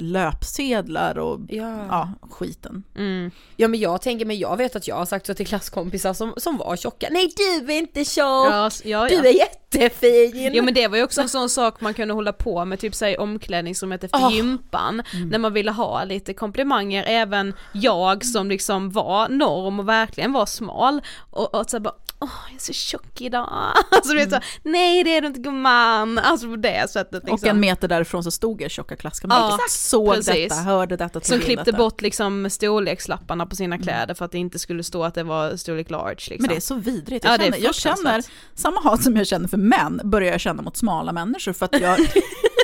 [0.46, 1.86] löpsedlar och Ja.
[1.88, 2.82] ja, skiten.
[2.96, 3.30] Mm.
[3.56, 6.32] Ja men jag tänker, men jag vet att jag har sagt så till klasskompisar som,
[6.36, 10.50] som var tjocka, nej du är inte tjock, Ja, ja, du är jättefin.
[10.54, 12.94] Jo men det var ju också en sån sak man kunde hålla på med, typ
[12.94, 14.30] säg omklädningsrummet efter Ah.
[14.30, 20.32] gympan, när man ville ha lite komplimanger, även jag som liksom var norm och verkligen
[20.32, 23.48] var smal, och, och så bara Åh, jag är så tjock idag.
[23.90, 26.18] Alltså vet så, nej det är du inte gumman.
[26.18, 27.34] Alltså på det sättet liksom.
[27.34, 29.42] Och en meter därifrån så stod er tjocka klasskamrater.
[29.42, 29.70] Ja, Exakt.
[29.70, 30.48] Såg precis.
[30.48, 31.78] detta, hörde detta, Som klippte detta.
[31.78, 35.56] bort liksom storlekslapparna på sina kläder för att det inte skulle stå att det var
[35.56, 36.36] storlek large liksom.
[36.38, 37.24] Men det är så vidrigt.
[37.24, 38.24] Ja, Jag, är känner, jag känner
[38.54, 41.80] samma hat som jag känner för män, börjar jag känna mot smala människor för att
[41.80, 41.98] jag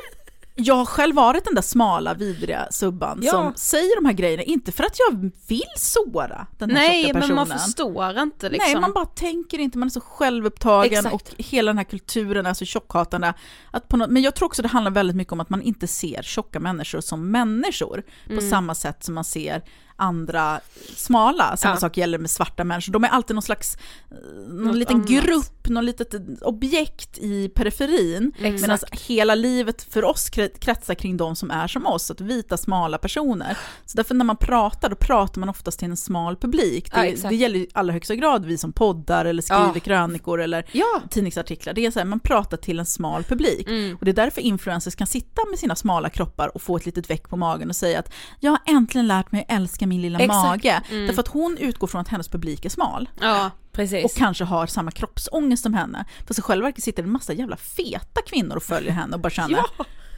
[0.61, 3.31] Jag har själv varit den där smala, vidriga subban Ja.
[3.31, 7.13] som säger de här grejerna, inte för att jag vill såra den här Nej tjocka
[7.13, 7.49] men personen.
[7.49, 8.73] man förstår inte liksom.
[8.73, 11.15] Nej, man bara tänker inte, man är så självupptagen Exakt.
[11.15, 13.35] och hela den här kulturen är så tjockhatande.
[13.71, 15.87] Att på något, men jag tror också det handlar väldigt mycket om att man inte
[15.87, 18.51] ser tjocka människor som människor på Mm.
[18.51, 19.63] samma sätt som man ser
[19.99, 20.61] andra
[20.97, 21.57] smala.
[21.57, 21.81] Samma Ja.
[21.81, 22.93] sak gäller med svarta människor.
[22.93, 23.77] De är alltid någon slags,
[24.11, 24.17] eh,
[24.49, 25.09] någon Något liten annat.
[25.09, 28.33] grupp, någon litet objekt i periferin.
[28.41, 32.57] Medan hela livet för oss kre- kretsar kring de som är som oss, att vita
[32.57, 33.59] smala personer.
[33.87, 36.91] Så därför när man pratar, då pratar man oftast till en smal publik.
[36.95, 37.29] Ja, Det, exakt.
[37.29, 39.81] det gäller i allra högsta grad vi som poddar eller skriver Ja.
[39.81, 41.03] krönikor eller Ja.
[41.11, 41.73] tidningsartiklar.
[41.75, 43.69] Det är så här, man pratar till en smal publik.
[43.69, 43.97] Mm.
[43.97, 47.11] Och det är därför influencers kan sitta med sina smala kroppar och få ett litet
[47.11, 50.19] väck på magen och säga att jag har äntligen lärt mig att älska min lilla
[50.19, 50.43] Exakt.
[50.43, 50.81] mage.
[50.91, 53.09] Därför att hon utgår från att hennes publik är smal.
[53.21, 53.51] Ja.
[53.73, 54.05] Precis.
[54.05, 56.05] Och kanske har samma kroppsångest som henne.
[56.27, 59.21] Fast i själva verket sitter det en massa jävla feta kvinnor och följer henne och
[59.21, 59.61] bara känner,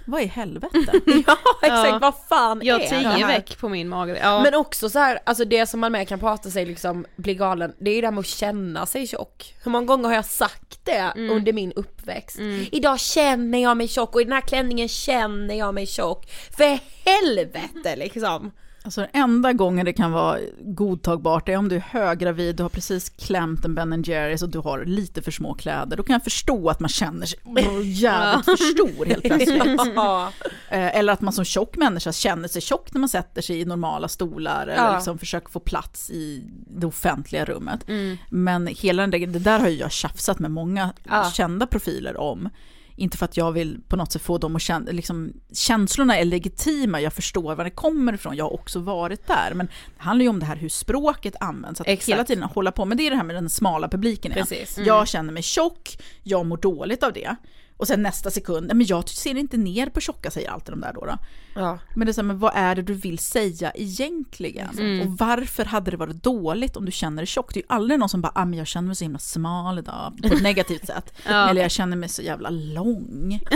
[0.07, 0.77] vad i helvete?
[1.27, 1.99] ja exakt, Ja.
[2.03, 3.27] vad fan Jag är det här?
[3.27, 4.19] veck på min mage.
[4.23, 4.43] Ja.
[4.43, 7.73] Men också så här, alltså det som man med kan prata sig liksom, bli galen,
[7.81, 9.55] det är ju det här med att känna sig tjock.
[9.65, 11.31] Hur många gånger har jag sagt det Mm.
[11.37, 12.39] under min uppväxt?
[12.73, 16.27] Idag känner jag mig tjock och i den här klänningen känner jag mig tjock.
[16.57, 16.79] För
[17.11, 18.51] helvete liksom!
[18.83, 22.71] Alltså den enda gången det kan vara godtagbart är om du är höggravid, du har
[22.71, 25.97] precis klämt en Ben Jerrys och du har lite för små kläder.
[25.97, 27.39] Då kan jag förstå att man känner sig
[27.85, 29.81] jävligt för stor helt plötsligt.
[30.73, 33.65] Eh, Eller att man som tjock människa känner sig tjock när man sätter sig i
[33.65, 34.95] normala stolar eller Ja.
[34.95, 37.81] liksom försöker få plats i det offentliga rummet.
[38.31, 41.31] Men hela den där, det där har jag tjafsat med många Ja.
[41.35, 42.49] kända profiler om.
[43.01, 46.25] Inte för att jag vill på något sätt få dem att känna, liksom, känslorna är
[46.25, 49.55] legitima, jag förstår var det kommer ifrån, jag har också varit där.
[49.55, 52.09] Men det handlar ju om det här hur språket används, att Exakt.
[52.09, 54.33] hela tiden hålla på, men det är det här med den smala publiken.
[54.33, 54.79] Precis.
[54.79, 57.37] Jag känner mig tjock, jag mår dåligt av det.
[57.81, 60.81] Och sen nästa sekund, "Nej, men jag ser inte ner på tjocka säger alltid de
[60.81, 61.05] där då.
[61.07, 61.19] då.
[61.55, 61.79] Ja.
[61.97, 65.01] Men det är så här, men vad är det du vill säga egentligen?
[65.03, 67.55] Och varför hade det varit dåligt om du känner dig tjock?
[67.55, 69.79] Det är ju aldrig någon som bara, ah, men jag känner mig så himla smal
[69.79, 71.13] idag, på ett negativt sätt.
[71.27, 71.49] Ja.
[71.51, 73.41] Eller jag känner mig så jävla lång.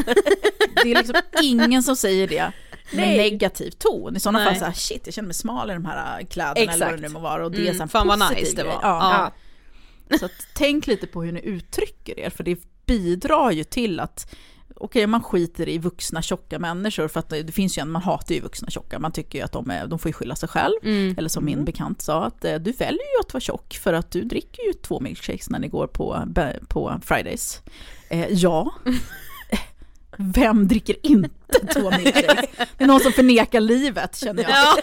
[0.83, 2.53] Det är liksom ingen som säger det
[2.93, 3.16] med Nej.
[3.31, 4.16] negativ ton.
[4.16, 4.49] I sådana Nej.
[4.49, 7.03] fall så här, shit jag känner mig smal i de här kläderna eller vad Exakt.
[7.03, 7.45] det nu må vara.
[7.45, 8.79] Och det är Mm, så här fan vad nice det var.
[8.83, 9.33] Ja.
[10.09, 10.18] Ja.
[10.18, 12.57] Så att, tänk lite på hur ni uttrycker er, för det
[12.87, 14.35] bidrar ju till att
[14.76, 18.35] Okej, man skiter i vuxna tjocka människor, för att det, finns ju en, man hatar
[18.35, 20.74] ju vuxna tjocka, man tycker ju att de, är, de får ju skylla sig själv.
[20.82, 21.14] Mm.
[21.18, 24.11] Eller som min bekant sa, att eh, du väljer ju att vara tjock för att
[24.11, 26.22] du dricker ju två milkshakes när ni går på,
[26.68, 27.62] på Fridays.
[28.09, 28.74] Eh, ja,
[30.18, 32.46] vem dricker inte två milkshakes?
[32.78, 34.52] Det är någon som förnekar livet känner jag.
[34.52, 34.76] Ja,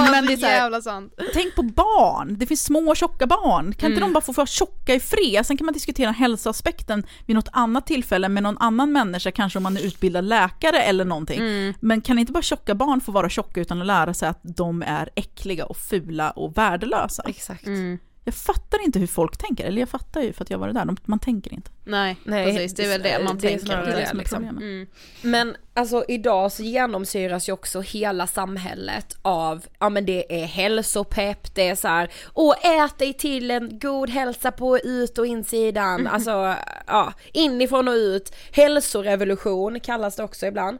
[0.10, 1.12] Men det är så här- jävla sant.
[1.34, 3.64] Tänk på barn, det finns små tjocka barn.
[3.64, 4.00] Kan inte Mm.
[4.00, 5.46] de bara få vara tjocka i fred?
[5.46, 9.62] Sen kan man diskutera hälsoaspekten vid något annat tillfälle med någon annan människa, kanske om
[9.62, 11.38] man är utbildad läkare eller någonting.
[11.40, 11.74] Mm.
[11.80, 14.82] Men kan inte bara tjocka barn få vara tjocka utan att lära sig att de
[14.82, 17.22] är äckliga och fula och värdelösa?
[17.26, 17.66] Exakt.
[17.66, 17.98] Mm.
[18.28, 20.84] Jag fattar inte hur folk tänker, eller jag fattar ju för att jag var där,
[20.84, 21.70] de, man tänker inte.
[21.84, 23.66] Nej, Nej, precis det är väl det man det tänker.
[23.66, 24.38] Det är det det, som är liksom.
[24.38, 24.62] problemet.
[24.62, 24.86] Mm.
[25.22, 31.54] Men alltså idag så genomsyras ju också hela samhället av, ja men det är hälsopepp,
[31.54, 36.06] det är så här, åh ät dig till en god hälsa på ut och insidan,
[36.06, 36.54] alltså
[36.86, 40.78] ja, inifrån och ut, hälsorevolution kallas det också ibland.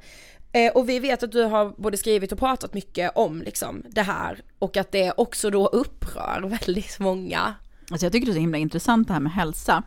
[0.66, 4.02] Eh, och vi vet att du har både skrivit och pratat mycket om liksom det
[4.02, 7.54] här och att det också då upprör väldigt många.
[7.90, 9.82] Alltså jag tycker det är så himla intressant det här med hälsa.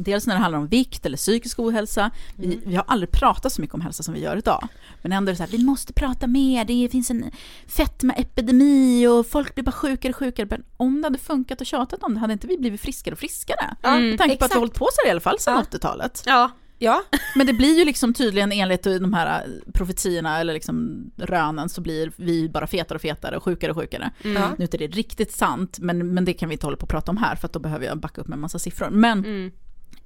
[0.00, 2.10] Dels när det handlar om vikt eller psykisk ohälsa.
[2.36, 2.60] Vi, Mm.
[2.66, 4.68] vi har aldrig pratat så mycket om hälsa som vi gör idag.
[5.02, 7.30] Men ändå är det så här, vi måste prata mer, det finns en
[7.66, 10.46] fetmaepidemi och folk blir bara sjukare och sjukare.
[10.50, 13.18] Men om det hade funkat och tjatat om det hade inte vi blivit friskare och
[13.18, 13.76] friskare.
[13.82, 14.52] Mm, Med tanke på att vi exakt.
[14.52, 15.78] har hållit på så här i alla fall sedan Ja.
[15.78, 16.22] 80-talet.
[16.26, 16.50] Ja,
[16.80, 17.02] Ja,
[17.36, 22.12] Men det blir ju liksom tydligen enligt de här profetiorna eller liksom rönen så blir
[22.16, 24.10] vi bara fetare och fetare och sjukare och sjukare.
[24.22, 24.54] ja.
[24.58, 27.10] Nu är det riktigt sant, men, men det kan vi inte hålla på och prata
[27.10, 28.90] om här för att då behöver jag backa upp med en massa siffror.
[28.90, 29.50] Men Mm.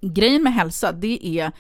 [0.00, 1.52] grejen med hälsa, det är,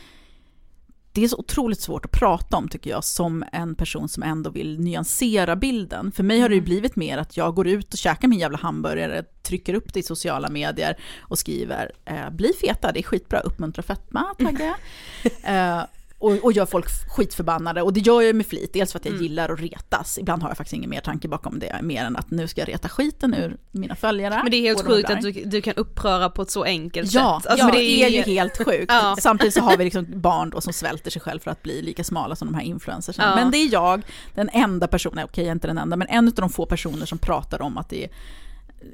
[1.12, 4.50] det är så otroligt svårt att prata om tycker jag, som en person som ändå
[4.50, 6.12] vill nyansera bilden.
[6.12, 8.58] För mig har det ju blivit mer att jag går ut och käkar min jävla
[8.58, 13.40] hamburgare, trycker upp det i sociala medier och skriver eh, “bli feta, det är skitbra,
[13.40, 14.76] uppmuntra fetma, taggar jag”.
[15.78, 15.84] eh,
[16.22, 17.82] och, och gör folk skitförbannade.
[17.82, 20.18] Och det gör jag med flit, dels för att jag gillar att retas.
[20.18, 22.68] Ibland har jag faktiskt ingen mer tanke bakom det, mer än att nu ska jag
[22.68, 24.40] reta skiten ur mina följare.
[24.42, 27.40] men det är helt sjukt att du, du kan uppröra på ett så enkelt Ja,
[27.42, 27.50] sätt.
[27.50, 28.92] Alltså, ja, det är ju helt sjukt.
[28.92, 29.16] Ja.
[29.20, 32.04] Samtidigt så har vi liksom barn då som svälter sig själv för att bli lika
[32.04, 33.24] smala som de här influencersen.
[33.28, 33.34] Ja.
[33.34, 34.02] Men det är jag,
[34.34, 37.06] den enda personen, okej jag är inte den enda, men en av de få personer
[37.06, 38.10] som pratar om att det är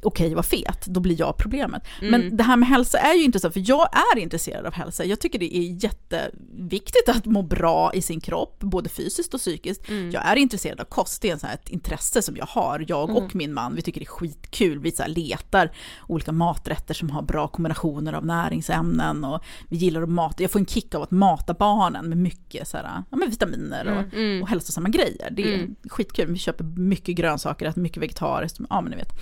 [0.03, 1.82] okej att vara fet, då blir jag problemet.
[2.01, 5.05] Men det här med hälsa är ju intressant, för jag är intresserad av hälsa.
[5.05, 9.89] Jag tycker det är jätteviktigt att må bra i sin kropp, både fysiskt och psykiskt.
[10.12, 12.84] Jag är intresserad av kost, det är en sån ett intresse som jag har.
[12.89, 14.78] Jag och min man, vi tycker det är skitkul.
[14.78, 15.72] Vi så letar
[16.07, 20.43] olika maträtter som har bra kombinationer av näringsämnen och vi gillar att mata.
[20.43, 23.86] Jag får en kick av att mata barnen med mycket så här, ja, med vitaminer
[23.86, 25.30] och, och hälsosamma grejer.
[25.30, 26.32] Det är skitkul.
[26.32, 28.59] Vi köper mycket grönsaker, äter mycket vegetariskt.
[28.70, 29.12] Ja, men ni vet.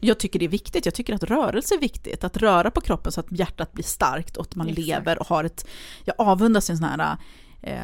[0.00, 0.84] Jag tycker det är viktigt.
[0.84, 2.24] Jag tycker att rörelse är viktigt.
[2.24, 5.44] Att röra på kroppen så att hjärtat blir starkt och att man lever och har
[5.44, 5.66] ett...
[6.04, 7.16] Jag avundas en sån här...
[7.62, 7.76] Eh,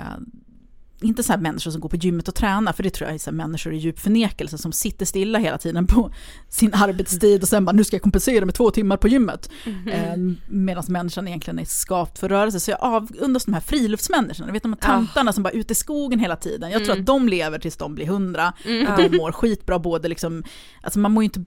[1.05, 3.18] inte så här människor som går på gymmet och tränar, för det tror jag är
[3.18, 6.12] så människor i djup förnekelse som sitter stilla hela tiden på
[6.49, 9.51] sin arbetstid och sen bara nu ska jag kompensera med två timmar på gymmet.
[9.93, 10.16] Eh,
[10.49, 12.61] Medan människan egentligen är skapt för rörelse.
[12.61, 15.72] Så jag avundas de här friluftsmänniskorna, du vet de här tantarna som bara är ute
[15.72, 16.70] i skogen hela tiden.
[16.70, 18.53] Jag tror att de lever tills de blir hundra
[18.89, 20.45] och de mår skitbra både liksom,
[20.83, 21.45] alltså man mår ju inte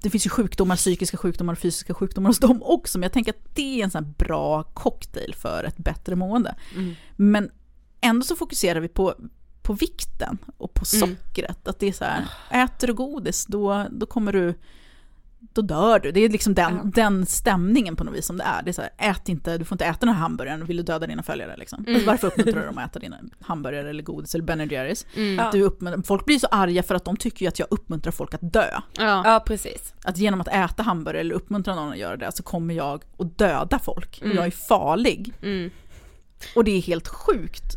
[0.00, 3.32] det finns ju sjukdomar, psykiska sjukdomar och fysiska sjukdomar hos dem också, men jag tänker
[3.32, 6.54] att det är en sån här bra cocktail för ett bättre mående.
[7.16, 7.50] Men
[8.00, 9.14] ändå så fokuserar vi på,
[9.62, 11.68] på vikten och på sockret.
[11.68, 14.54] Att det är så här, äter du godis då, då kommer du,
[15.52, 16.12] då dör du.
[16.12, 18.62] Det är liksom den, den stämningen på något vis som det är.
[18.62, 20.82] Det är så här, ät inte, du får inte äta den här hamburgaren, vill du
[20.82, 21.84] döda dina följare liksom.
[21.88, 25.06] Alltså, varför uppmuntrar du dem att äta dina hamburgare eller godis eller Ben Jerrys?
[25.52, 28.34] Du uppmuntrar, folk blir så arga för att de tycker ju att jag uppmuntrar folk
[28.34, 28.80] att dö.
[28.98, 29.22] Ja.
[29.24, 29.94] ja precis.
[30.04, 33.38] Att genom att äta hamburgare eller uppmuntra någon att göra det så kommer jag att
[33.38, 34.22] döda folk.
[34.34, 35.32] Jag är farlig.
[35.42, 35.70] Mm.
[36.54, 37.76] Och det är helt sjukt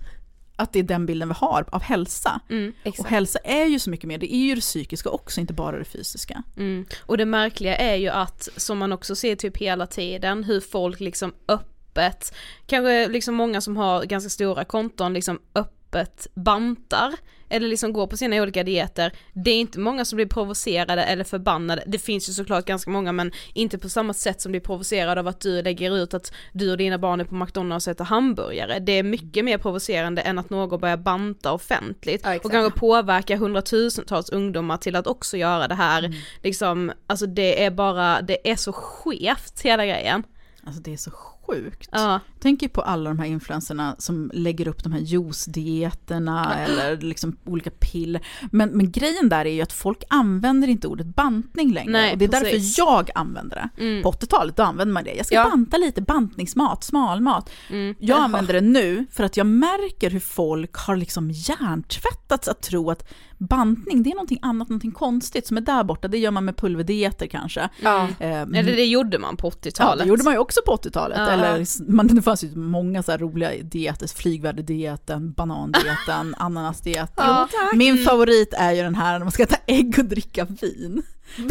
[0.62, 2.40] att det är den bilden vi har av hälsa.
[2.50, 2.74] Mm.
[3.00, 5.78] Och hälsa är ju så mycket mer, det är ju det psykiska också, inte bara
[5.78, 6.44] det fysiska.
[6.58, 6.86] Mm.
[7.02, 11.00] Och det märkliga är ju att, som man också ser typ hela tiden, hur folk
[11.00, 12.34] liksom öppet,
[12.66, 17.14] kanske liksom många som har ganska stora konton liksom öppet bantar,
[17.52, 21.24] eller liksom går på sina olika dieter, det är inte många som blir provocerade eller
[21.24, 25.22] förbannade, det finns ju såklart ganska många men inte på samma sätt som blir provocerade
[25.22, 28.06] av att du lägger ut att du och dina barn är på McDonalds och äter
[28.06, 32.80] hamburgare, det är mycket mer provocerande än att någon börjar banta offentligt Ja, och kanske
[32.80, 38.52] påverka hundratusentals ungdomar till att också göra det här, liksom, alltså det är bara, det
[38.52, 40.24] är så skevt hela grejen.
[40.64, 41.90] Alltså det är så sjukt.
[41.92, 42.20] Ja.
[42.42, 47.38] Tänk ju på alla de här influencerna som lägger upp de här juicedieterna eller liksom
[47.46, 48.22] olika piller.
[48.52, 51.92] Men, men grejen där är ju att folk använder inte ordet bantning längre.
[51.92, 52.76] Nej, och det är precis.
[52.76, 53.84] därför jag använder det.
[53.84, 54.04] Mm.
[54.04, 55.14] På 80-talet då använde man det.
[55.14, 55.50] Jag ska Ja.
[55.50, 57.50] banta lite, bantningsmat, smalmat.
[57.70, 57.96] Mm.
[58.00, 58.24] Jag Jaha.
[58.24, 63.14] använder det nu för att jag märker hur folk har liksom hjärntvättats att tro att
[63.38, 66.08] bantning, det är någonting annat, någonting konstigt som är där borta.
[66.08, 67.70] Det gör man med pulverdieter kanske.
[67.84, 68.08] Ja.
[68.20, 70.04] Ehm, Eller det gjorde man på Ja, 80-talet.
[70.04, 71.18] det gjorde man ju också på 80-talet.
[71.18, 71.30] Ja.
[71.30, 77.26] Eller, man, fanns ju många så roliga dieter, flygvärdedieten, banandieten, ananasdieten.
[77.26, 81.04] Ja, Min favorit är ju den här när man ska äta ägg och dricka vin.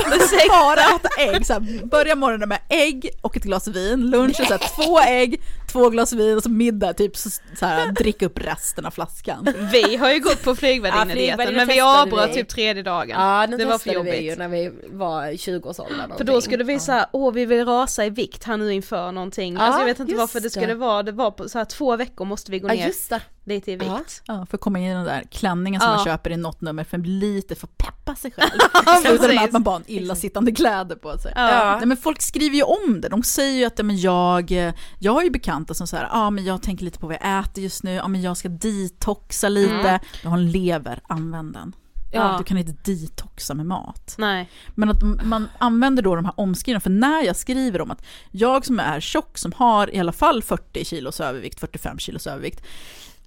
[0.49, 4.45] Bara äta ägg, så här, börja morgonen med ägg och ett glas vin, lunch är
[4.45, 8.26] så här, två ägg, två glas vin och så middag typ så, så här, dricka
[8.26, 9.48] upp resten av flaskan.
[9.72, 13.08] Vi har ju gått på Ja, flygvärdinnedieten flygvärdinna men vi avbröt typ tredje dagen.
[13.20, 14.38] Ja, den det var för testade vi ju jobbigt.
[14.38, 16.16] när vi var i 20-årsåldern.
[16.16, 19.54] För då skulle vi säga, åh vi vill rasa i vikt här nu inför någonting.
[19.54, 20.74] Ja, alltså jag vet inte varför det skulle det.
[20.74, 23.20] vara, det var på så här två veckor måste vi gå Ja ner just det.
[23.45, 24.22] Lite i vikt.
[24.26, 25.97] Ja, för att komma in i den där klänningen som Ja.
[25.97, 28.51] man köper i något nummer för lite för att peppa sig själv.
[29.07, 31.32] Slutar med att man bara en illasittande kläder på sig.
[31.36, 31.76] Ja.
[31.78, 33.09] Nej, men folk skriver ju om det.
[33.09, 36.45] De säger ju att ja, men jag, jag har ju bekanta som säger ah, men
[36.45, 40.01] jag tänker lite på vad jag äter just nu, ah, men jag ska detoxa lite.
[40.22, 41.72] Jag har en lever, använd den.
[42.12, 42.34] Ja.
[42.38, 44.14] Du kan inte detoxa med mat.
[44.18, 44.51] Nej.
[44.74, 48.66] Men att man använder då de här omskrivningarna, för när jag skriver om att jag
[48.66, 52.62] som är tjock, som har i alla fall 40 kilos övervikt, 45 kilos övervikt,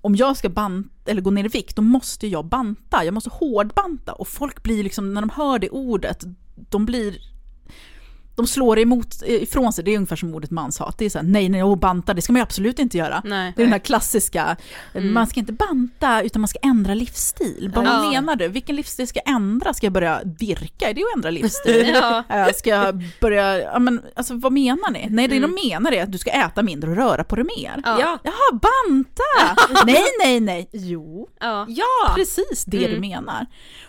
[0.03, 3.29] om jag ska banta, eller gå ner i vikt, då måste jag banta, jag måste
[3.29, 4.13] hårdbanta.
[4.13, 6.23] Och folk blir liksom, när de hör det ordet,
[6.69, 7.17] de blir
[8.35, 10.97] de slår emot, ifrån sig, det är ungefär som ordet manshat.
[10.97, 13.21] Det är såhär, nej, nej, och banta, det ska man ju absolut inte göra.
[13.25, 13.53] Nej.
[13.55, 14.55] Det är den här klassiska,
[14.93, 15.13] Mm.
[15.13, 17.71] man ska inte banta utan man ska ändra livsstil.
[17.75, 18.09] Vad Ja.
[18.11, 18.47] menar du?
[18.47, 19.73] Vilken livsstil ska jag ändra?
[19.73, 20.89] Ska jag börja virka?
[20.89, 21.91] Är det att ändra livsstil?
[21.93, 22.23] Ja.
[22.29, 25.07] Eh, Ska jag börja, ja men alltså vad menar ni?
[25.09, 25.55] Nej det Mm.
[25.55, 27.81] de menar är att du ska äta mindre och röra på dig mer.
[27.85, 27.97] Ja.
[27.99, 28.19] Ja.
[28.23, 29.61] Jaha, banta!
[29.85, 30.69] nej, nej, nej.
[30.73, 31.65] Jo, Ja.
[31.69, 32.13] Ja!
[32.15, 32.91] precis det Mm.
[32.91, 33.45] du menar.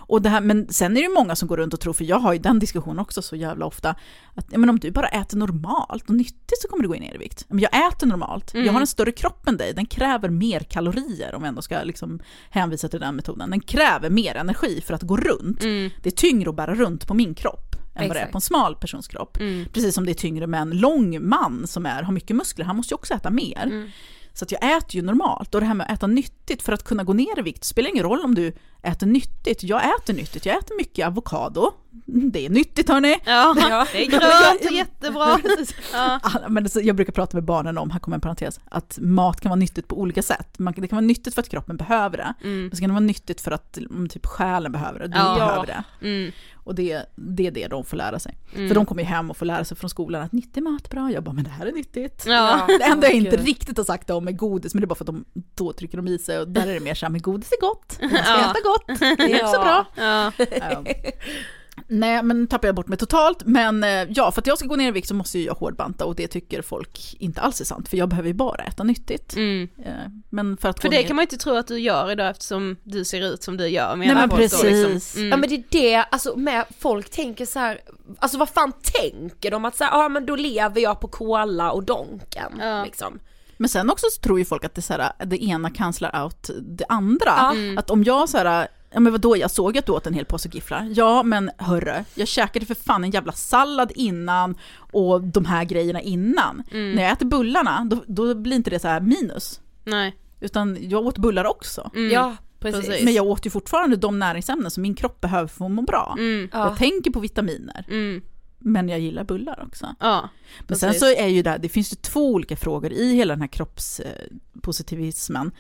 [0.07, 2.19] Och det här, men sen är det många som går runt och tror, för jag
[2.19, 3.95] har ju den diskussionen också så jävla ofta,
[4.35, 7.19] att men om du bara äter normalt och nyttigt så kommer du gå ner i
[7.19, 7.45] vikt.
[7.49, 8.67] Men jag äter normalt, Mm.
[8.67, 11.83] jag har en större kropp än dig, den kräver mer kalorier om vi ändå ska
[11.83, 13.51] liksom hänvisa till den metoden.
[13.51, 15.63] Den kräver mer energi för att gå runt.
[15.63, 15.91] Mm.
[16.03, 18.43] Det är tyngre att bära runt på min kropp än vad det är på en
[18.43, 19.37] smal persons kropp.
[19.41, 19.65] Mm.
[19.73, 22.77] Precis som det är tyngre med en lång man som är, har mycket muskler, han
[22.77, 23.91] måste ju också äta mer.
[24.35, 26.85] Så att jag äter ju normalt och det här med att äta nyttigt för att
[26.85, 29.63] kunna gå ner i vikt spelar ingen roll om du äter nyttigt.
[29.63, 31.73] Jag äter nyttigt, jag äter mycket avokado.
[32.07, 33.17] Det är nyttigt hörni.
[33.25, 33.87] Ja, Ja.
[33.93, 35.39] det är grönt och jättebra.
[35.93, 36.21] Ja.
[36.49, 39.59] Men jag brukar prata med barnen om, här kommer en parentes, att mat kan vara
[39.61, 40.59] nyttigt på olika sätt.
[40.59, 42.61] Man, det kan vara nyttigt för att kroppen behöver det, Mm.
[42.63, 45.35] men så kan det vara nyttigt för att mm, typ själen behöver det, du Ja.
[45.35, 45.85] behöver det.
[46.07, 46.33] Mm.
[46.65, 48.39] Och det, det är det de får lära sig.
[48.55, 48.69] Mm.
[48.69, 51.11] För de kommer ju hem och får lära sig från skolan att nyttig mat bra.
[51.13, 52.25] Jag bara, men det här är nyttigt.
[52.27, 52.65] Ja.
[52.67, 55.05] Det enda jag inte riktigt har sagt om är godis, men det är bara för
[55.05, 57.53] att de, då trycker de i sig och där är det mer såhär, men godis
[57.53, 58.51] är gott, man ska Ja.
[58.51, 59.87] äta gott, det är också bra.
[59.97, 60.33] Ja.
[61.89, 63.43] Nej, men tappar jag bort mig totalt.
[63.45, 65.55] Men eh, ja, för att jag ska gå ner i vikt så måste ju jag
[65.55, 68.85] hårdbanta och det tycker folk inte alls är sant, för jag behöver ju bara äta
[68.85, 69.37] nyttigt.
[69.37, 69.69] Mm.
[69.85, 69.93] Eh,
[70.31, 71.07] Men för att För det ner...
[71.07, 73.69] kan man ju inte tro att du gör idag eftersom du ser ut som du
[73.69, 73.97] gör.
[73.97, 74.63] Nej, men då, precis.
[74.63, 75.21] Liksom.
[75.21, 75.31] Mm.
[75.31, 77.81] Ja men det är det, alltså med, folk tänker så här,
[78.19, 81.85] alltså vad fan tänker de att så ja men då lever jag på cola och
[81.85, 82.85] donken Ja.
[82.85, 83.19] liksom.
[83.57, 86.25] Men sen också så tror ju folk att det, är så här, det ena cancelar
[86.25, 87.33] out det andra.
[87.37, 87.53] Ja.
[87.53, 87.79] Mm.
[87.79, 90.25] Att om jag så här, ja men vadå, jag såg att du åt en hel
[90.25, 90.89] påse gifflar.
[90.95, 94.55] Ja men hörru, jag käkade för fan en jävla sallad innan
[94.93, 96.63] och de här grejerna innan.
[96.71, 96.93] Mm.
[96.93, 99.61] När jag äter bullarna, då, då blir inte det så här minus.
[99.85, 100.17] Nej.
[100.41, 101.91] Utan jag åt bullar också.
[101.95, 102.11] Mm.
[102.11, 103.05] Ja precis.
[103.05, 106.15] Men jag åt ju fortfarande de näringsämnen som min kropp behöver för att må bra.
[106.19, 106.49] Mm.
[106.53, 106.59] Ja.
[106.69, 108.23] Jag tänker på vitaminer, Mm.
[108.59, 109.95] men jag gillar bullar också.
[110.01, 110.29] Ja.
[110.67, 113.41] Men sen så är ju det, det finns ju två olika frågor i hela den
[113.41, 115.51] här kroppspositivismen.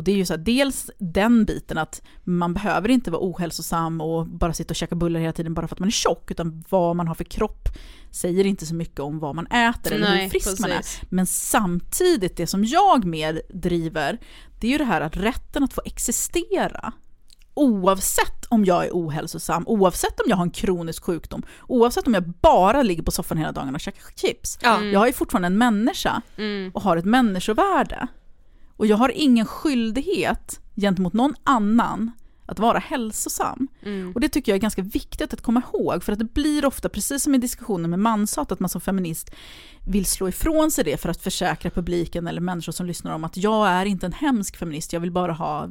[0.00, 4.00] Och det är ju så här, dels den biten att man behöver inte vara ohälsosam
[4.00, 6.64] och bara sitta och käka bullar hela tiden bara för att man är tjock, utan
[6.68, 7.68] vad man har för kropp
[8.10, 10.76] säger inte så mycket om vad man äter eller hur Nej, frisk man är.
[10.76, 11.00] precis.
[11.10, 14.18] Men samtidigt, det som jag mer driver,
[14.60, 16.92] det är ju det här att rätten att få existera.
[17.54, 22.28] Oavsett om jag är ohälsosam, oavsett om jag har en kronisk sjukdom, oavsett om jag
[22.28, 24.58] bara ligger på soffan hela dagen och käkar chips.
[24.62, 24.82] Ja.
[24.82, 26.70] Jag är fortfarande en människa Mm.
[26.74, 28.06] och har ett människovärde.
[28.80, 32.10] Och jag har ingen skyldighet gentemot någon annan
[32.46, 33.68] att vara hälsosam.
[33.82, 34.12] Mm.
[34.14, 36.88] Och det tycker jag är ganska viktigt att komma ihåg, för att det blir ofta,
[36.88, 39.30] precis som i diskussionen med manshat, att man som feminist
[39.90, 43.36] vill slå ifrån sig det för att försäkra publiken eller människor som lyssnar om att
[43.36, 45.68] jag är inte en hemsk feminist, jag vill bara ha,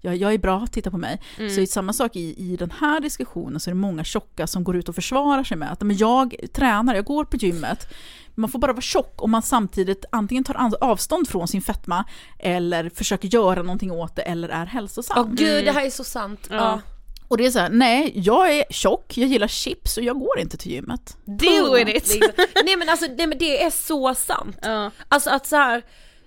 [0.00, 1.22] jag, jag är bra, titta på mig.
[1.38, 1.50] Mm.
[1.50, 4.64] Så i samma sak i, i den här diskussionen så är det många tjocka som
[4.64, 7.86] går ut och försvarar sig med att men jag tränar, jag går på gymmet,
[8.34, 12.04] man får bara vara tjock om man samtidigt antingen tar avstånd från sin fetma
[12.38, 15.18] eller försöker göra någonting åt det eller är hälsosam.
[15.18, 16.46] Åh gud det här är så sant.
[16.50, 16.56] Ja.
[16.56, 16.80] Ja.
[17.28, 20.38] Och det är så här, nej, jag är tjock, jag gillar chips och jag går
[20.38, 21.16] inte till gymmet.
[21.24, 22.14] Deal with it!
[22.14, 22.32] Liksom.
[22.64, 24.58] Nej men alltså nej, men det är så sant.
[24.62, 24.90] Ja.
[25.08, 25.82] Alltså att så här,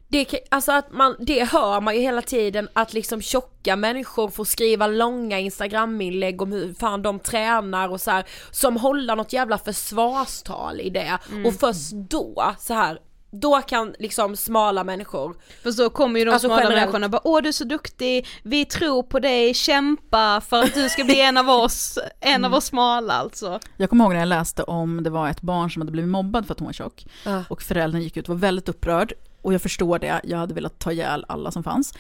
[0.08, 4.46] det, alltså att man, det hör man ju hela tiden att liksom tjocka människor får
[4.46, 9.58] skriva långa instagraminlägg om hur fan de tränar och så här, som håller något jävla
[9.58, 13.00] försvarstal i det och först då så här
[13.32, 16.82] då kan liksom smala människor, För så kommer ju de Alltså smala generellt.
[16.82, 20.90] människorna bara åh du är så duktig, vi tror på dig, kämpa för att du
[20.90, 23.60] ska bli en av oss, en av oss smala alltså.
[23.78, 26.46] Jag kommer ihåg när jag läste om det var ett barn som hade blivit mobbad
[26.46, 27.06] för att hon var tjock.
[27.26, 27.44] Ja.
[27.50, 29.14] Och föräldern gick ut och var väldigt upprörd.
[29.42, 31.94] Och jag förstår det, jag hade velat ta ihjäl alla som fanns.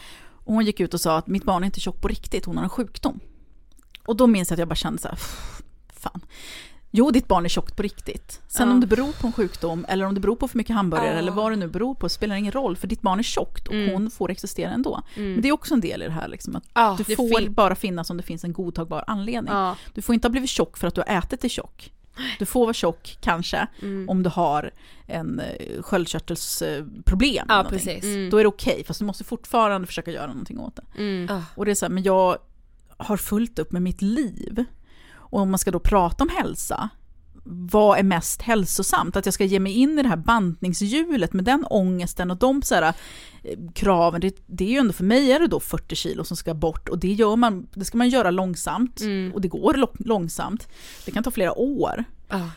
[0.45, 2.57] Och hon gick ut och sa att mitt barn är inte tjock på riktigt, hon
[2.57, 3.19] har en sjukdom.
[4.05, 5.61] Och då minns jag att jag bara kände så här, "Pff,
[5.93, 6.21] fan.
[6.91, 8.41] Jo, ditt barn är tjockt på riktigt.
[8.47, 8.73] Sen Ja.
[8.73, 11.13] om det beror på en sjukdom eller om det beror på för mycket hamburgare Ja.
[11.19, 13.73] eller vad det nu beror på spelar ingen roll för ditt barn är tjockt och
[13.73, 13.93] Mm.
[13.93, 15.01] hon får existera ändå.
[15.15, 15.31] Mm.
[15.33, 17.53] Men det är också en del i det här liksom, att Ja, du får fin-
[17.53, 19.53] bara finnas om det finns en godtagbar anledning.
[19.93, 21.93] Du får inte ha blivit tjock för att du har ätit dig tjock.
[22.39, 24.09] Du får vara tjock kanske Mm.
[24.09, 24.71] om du har
[25.07, 27.45] en eh, sköldkörtelproblem.
[27.49, 28.03] Ja, precis.
[28.03, 28.29] Mm.
[28.29, 30.83] Då är det okej, fast du måste fortfarande försöka göra någonting åt det.
[30.97, 31.27] Mm.
[31.29, 31.43] Ja.
[31.55, 32.37] Och det är så här, men jag
[32.97, 34.65] har fullt upp med mitt liv.
[35.29, 36.89] Och om man ska då prata om hälsa,
[37.43, 39.15] vad är mest hälsosamt?
[39.15, 42.61] Att jag ska ge mig in i det här bantningshjulet med den ångesten och de
[42.61, 42.93] så här,
[43.43, 44.21] eh, kraven.
[44.21, 46.89] Det, det är ju ändå, för mig är det då 40 kilo som ska bort
[46.89, 49.01] och det, gör man, det ska man göra långsamt.
[49.01, 49.33] Mm.
[49.33, 50.67] Och det går långsamt.
[51.05, 52.03] Det kan ta flera år.
[52.29, 52.49] Ja.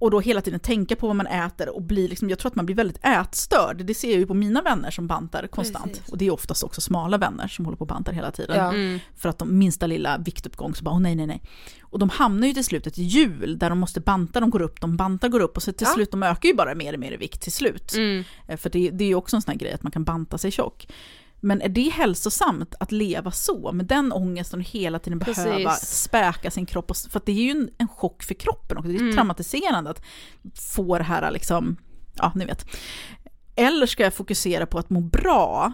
[0.00, 2.54] Och då hela tiden tänka på vad man äter och bli liksom, jag tror att
[2.56, 3.84] man blir väldigt ätstörd.
[3.84, 5.86] Det ser jag ju på mina vänner som bantar konstant.
[5.92, 6.08] Precis.
[6.08, 8.56] Och det är oftast också smala vänner som håller på och bantar hela tiden.
[8.56, 8.68] Ja.
[8.74, 8.98] Mm.
[9.16, 11.42] För att de minsta lilla viktuppgång så bara, åh nej, nej, nej.
[11.82, 14.62] Och de hamnar ju till slut i ett hjul där de måste banta, de går
[14.62, 15.94] upp, de bantar, går upp och så till Ja.
[15.94, 17.94] slut, de ökar ju bara mer och mer i vikt till slut.
[17.94, 18.24] Mm.
[18.48, 20.38] Eh, För det, det är ju också en sån här grej att man kan banta
[20.38, 20.86] sig tjock.
[21.40, 25.44] Men är det hälsosamt att leva så, med den ångesten och hela tiden Precis.
[25.44, 26.90] behöva späka sin kropp?
[26.90, 29.14] Och, för att det är ju en, en chock för kroppen också, det är Mm.
[29.14, 30.02] traumatiserande att
[30.54, 31.76] få det här liksom,
[32.16, 32.66] ja ni vet.
[33.56, 35.72] Eller ska jag fokusera på att må bra?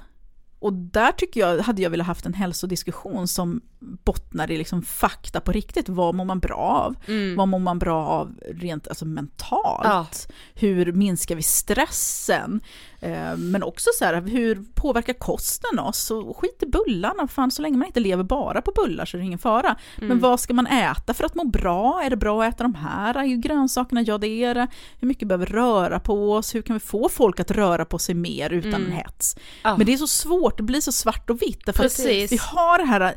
[0.58, 3.60] Och där tycker jag, hade jag velat haft en hälsodiskussion som
[4.05, 5.89] bottnar i liksom fakta på riktigt.
[5.89, 6.97] Vad mår man bra av?
[7.09, 7.37] Mm.
[7.37, 10.28] Vad mår man bra av rent alltså mentalt?
[10.55, 12.61] Hur minskar vi stressen?
[13.01, 16.11] Eh, men också så här, hur påverkar kosten oss?
[16.11, 19.18] Och skit i bullarna, fan så länge man inte lever bara på bullar så är
[19.18, 19.76] det ingen fara.
[20.01, 22.03] Men vad ska man äta för att må bra?
[22.05, 23.14] Är det bra att äta de här?
[23.14, 24.03] Är ju grönsakerna?
[24.03, 24.66] Ja det är det.
[25.01, 26.55] Hur mycket behöver röra på oss?
[26.55, 28.93] Hur kan vi få folk att röra på sig mer utan Mm.
[28.93, 29.37] hets?
[29.62, 29.76] Ja.
[29.76, 31.61] Men det är så svårt, det blir så svart och vitt.
[31.66, 32.32] Därför Precis.
[32.32, 33.14] vi har det här,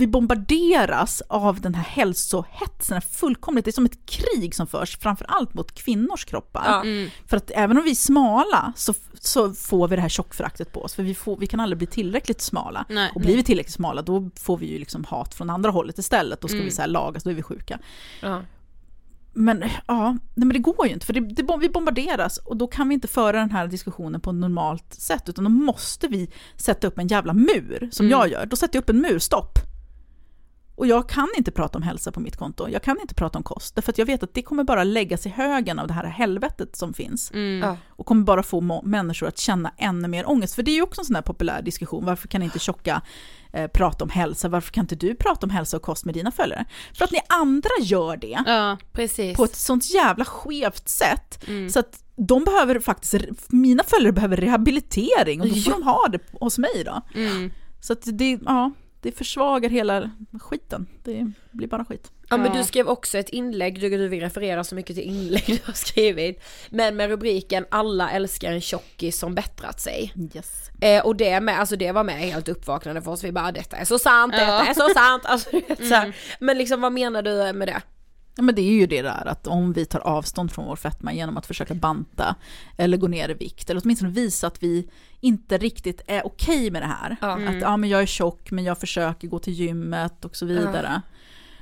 [0.00, 4.98] vi bombarderas av den här hälsohetsen, här fullkomligt, det är som ett krig som förs,
[4.98, 6.64] framförallt mot kvinnors kroppar.
[6.66, 6.80] Ja.
[6.82, 7.10] Mm.
[7.26, 10.82] För att även om vi är smala så, så får vi det här tjockföraktet på
[10.82, 12.84] oss, för vi, får, vi kan aldrig bli tillräckligt smala.
[12.88, 13.10] Nej.
[13.14, 16.40] Och blir vi tillräckligt smala då får vi ju liksom hat från andra hållet istället,
[16.40, 16.64] då ska Mm.
[16.66, 17.78] vi så här lagas, då är vi sjuka.
[18.20, 18.42] Ja.
[19.32, 22.66] Men ja, nej men det går ju inte, för det, det, vi bombarderas och då
[22.66, 26.30] kan vi inte föra den här diskussionen på ett normalt sätt, utan då måste vi
[26.56, 28.18] sätta upp en jävla mur, som Mm.
[28.18, 28.46] jag gör.
[28.46, 29.58] Då sätter jag upp en mur, stopp.
[30.80, 33.44] Och jag kan inte prata om hälsa på mitt konto, jag kan inte prata om
[33.44, 36.04] kost, därför att jag vet att det kommer bara läggas i högen av det här
[36.04, 37.30] helvetet som finns.
[37.30, 37.76] Mm.
[37.88, 40.54] Och kommer bara få människor att känna ännu mer ångest.
[40.54, 43.02] För det är ju också en sån här populär diskussion, varför kan inte tjocka
[43.52, 46.30] eh, prata om hälsa, varför kan inte du prata om hälsa och kost med dina
[46.30, 46.64] följare?
[46.94, 48.76] För att ni andra gör det Ja.
[48.92, 49.36] Precis.
[49.36, 51.48] på ett sånt jävla skevt sätt.
[51.48, 51.70] Mm.
[51.70, 53.14] Så att de behöver faktiskt,
[53.48, 55.78] mina följare behöver rehabilitering och då får Ja.
[55.78, 57.02] de ha det hos mig då.
[57.14, 57.50] Mm.
[57.80, 58.70] Så att det, ja,
[59.02, 60.86] det försvagar hela skiten.
[61.04, 62.10] Det blir bara skit.
[62.30, 65.44] Ja men du skrev också ett inlägg, du, du vill referera så mycket till inlägg
[65.46, 66.42] du har skrivit.
[66.70, 70.14] Men med rubriken alla älskar en tjockis som bättrat sig.
[70.34, 70.70] Yes.
[70.80, 73.76] Eh, och det med, alltså det var med helt uppvaknande för oss, vi bara detta
[73.76, 74.66] är så sant, detta Ja.
[74.66, 75.22] är så sant.
[75.24, 76.16] Alltså, vet, så här.
[76.40, 77.82] Men liksom vad menar du med det?
[78.40, 81.12] Ja, men det är ju det där att om vi tar avstånd från vår fetma
[81.12, 82.34] genom att försöka banta
[82.76, 84.88] eller gå ner i vikt, eller åtminstone visa att vi
[85.20, 87.16] inte riktigt är okej med det här.
[87.20, 87.48] Ja.
[87.48, 91.02] Att ja, men jag är tjock men jag försöker gå till gymmet och så vidare.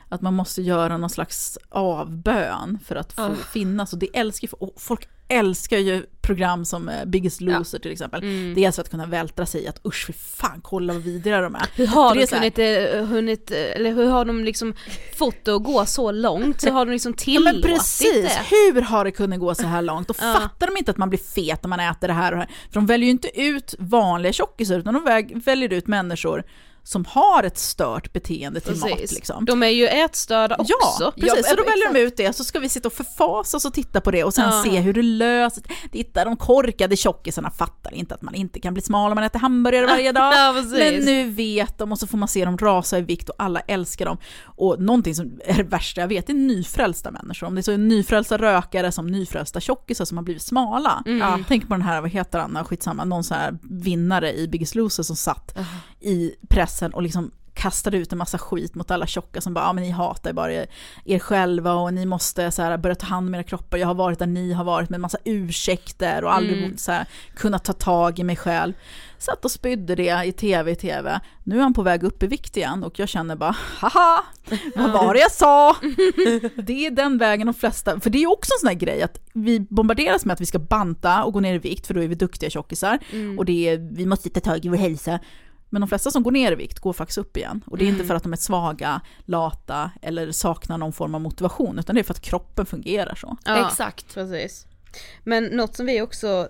[0.08, 3.34] Att man måste göra någon slags avbön för att få Ja.
[3.52, 3.92] finnas.
[3.92, 8.22] Och det älskar och folk älskar ju program som eh, Biggest Loser till exempel.
[8.22, 8.54] Mm.
[8.54, 11.54] Dels för att kunna vältra sig i att usch fy fan kolla vad vidriga de
[11.54, 11.66] är.
[11.74, 14.74] Hur har de här- hunnit, eh, eh, eller hur har de liksom
[15.18, 16.60] fått det att gå så långt?
[16.60, 18.42] Så har de liksom Ja, tillåtit men precis, det?
[18.74, 20.10] hur har det kunnat gå så här långt?
[20.10, 20.34] Och Ja.
[20.40, 22.50] fattar de inte att man blir fet när man äter det här och det här?
[22.72, 26.44] För de väljer ju inte ut vanliga tjockisar utan de väljer ut människor
[26.88, 29.12] som har ett stört beteende till mat Precis.
[29.12, 29.44] liksom.
[29.44, 30.72] De är ju ätstörda också.
[31.00, 31.34] Ja, precis.
[31.36, 33.74] Ja, så då väljer de ut det, så ska vi sitta och förfasa oss och
[33.74, 34.62] titta på det och sen Ja.
[34.64, 35.62] se hur det löser
[35.92, 39.38] Titta, de korkade tjockisarna fattar inte att man inte kan bli smal om man äter
[39.38, 40.34] hamburgare varje dag.
[40.34, 40.64] Ja.
[40.70, 43.60] Men nu vet de och så får man se dem rasa i vikt och alla
[43.60, 44.18] älskar dem.
[44.44, 47.46] Och någonting som är det värsta jag vet är nyfrälsta människor.
[47.46, 51.02] Om det är så nyfrälsta rökare som nyfrälsta tjockisar som har blivit smala.
[51.06, 51.44] Mm.
[51.48, 55.02] Tänk på den här, vad heter han, skitsamma, någon sån här vinnare i Biggest Loser
[55.02, 55.58] som satt
[56.00, 56.34] i
[56.78, 59.84] pressen och liksom kastade ut en massa skit mot alla tjocka som bara, ja men
[59.84, 60.66] ni hatar bara er,
[61.04, 63.94] er själva och ni måste så här, börja ta hand om era kroppar, jag har
[63.94, 66.76] varit där ni har varit med en massa ursäkter och aldrig Mm.
[66.78, 67.06] så här,
[67.36, 68.72] kunnat ta tag i mig själv.
[69.18, 71.20] Satt och spydde det i tv i tv.
[71.44, 74.24] Nu är han på väg upp i vikt igen och jag känner bara, haha,
[74.76, 75.76] vad var det jag sa?
[76.62, 79.02] det är den vägen de flesta, för det är ju också en sån här grej
[79.02, 82.02] att vi bombarderas med att vi ska banta och gå ner i vikt för då
[82.02, 83.38] är vi duktiga tjockisar Mm.
[83.38, 85.18] och det är, vi måste ta tag i vår hälsa.
[85.70, 87.64] Men de flesta som går ner i vikt går faktiskt upp igen.
[87.66, 88.06] Och det är inte Mm.
[88.08, 92.04] för att de är svaga, lata eller saknar någon form av motivation, utan det är
[92.04, 93.36] för att kroppen fungerar så.
[93.44, 94.14] Ja, Exakt.
[94.14, 94.66] Precis.
[95.24, 96.48] Men något som vi också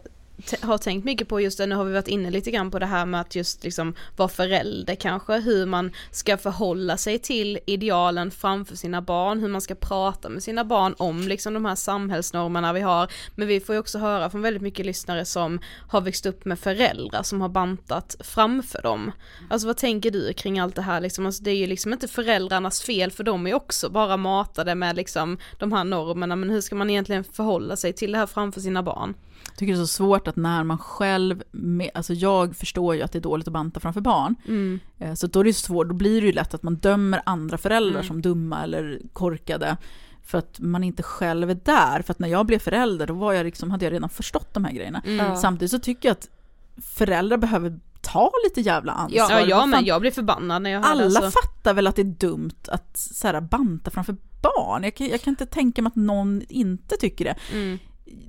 [0.63, 2.87] har tänkt mycket på just det, nu har vi varit inne lite grann på det
[2.87, 8.31] här med att just liksom vara förälder kanske, hur man ska förhålla sig till idealen
[8.31, 12.73] framför sina barn, hur man ska prata med sina barn om liksom de här samhällsnormerna
[12.73, 13.13] vi har.
[13.35, 16.59] Men vi får ju också höra från väldigt mycket lyssnare som har växt upp med
[16.59, 19.13] föräldrar som har bantat framför dem.
[19.51, 21.27] Alltså vad tänker du kring allt det här liksom?
[21.27, 24.97] Alltså det är ju liksom inte föräldrarnas fel för de är också bara matade med
[24.97, 28.61] liksom de här normerna men hur ska man egentligen förhålla sig till det här framför
[28.61, 29.15] sina barn?
[29.49, 33.03] Jag tycker det är så svårt att när man själv, med, alltså jag förstår ju
[33.03, 34.81] att det är dåligt att banta framför barn, Mm.
[34.99, 37.59] Eh, Så då är det svårt, då blir det ju lätt att man dömer andra
[37.59, 39.77] föräldrar som dumma eller korkade.
[40.25, 42.03] För att man inte själv är där.
[42.03, 44.65] För att när jag blev förälder då var jag liksom, hade jag redan förstått de
[44.65, 45.03] här grejerna.
[45.07, 45.37] Mm.
[45.37, 46.29] Samtidigt så tycker jag att
[46.85, 49.31] föräldrar behöver ta lite jävla ansvar.
[49.31, 51.11] Ja, ja men jag blir förbannad när jag hör Alla det.
[51.11, 51.21] Så.
[51.31, 54.85] fattar väl att det är dumt att så här, banta framför barn.
[54.85, 57.35] Jag kan, jag kan inte tänka mig att någon inte tycker det.
[57.53, 57.79] Mm.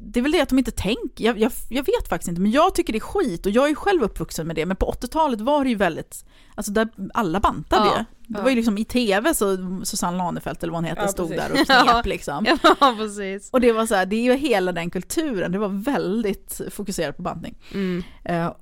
[0.02, 2.52] Det är väl det att de inte tänker, jag, jag, jag vet faktiskt inte, men
[2.52, 5.42] jag tycker det är skit och jag är själv uppvuxen med det, men på 80-talet
[5.42, 6.26] var det ju väldigt,
[6.56, 8.06] alltså där alla bantade Ja.
[8.28, 11.30] Det var ju liksom i tv så Susanne Lanefelt eller vad hon heter Ja, stod
[11.30, 11.68] precis.
[11.68, 12.46] där och knep liksom.
[12.80, 13.50] Ja precis.
[13.52, 17.18] Och det var så här, det är ju hela den kulturen, det var väldigt fokuserat
[17.18, 17.58] på bantning.
[17.74, 18.04] Mm.
[18.24, 18.54] Eh,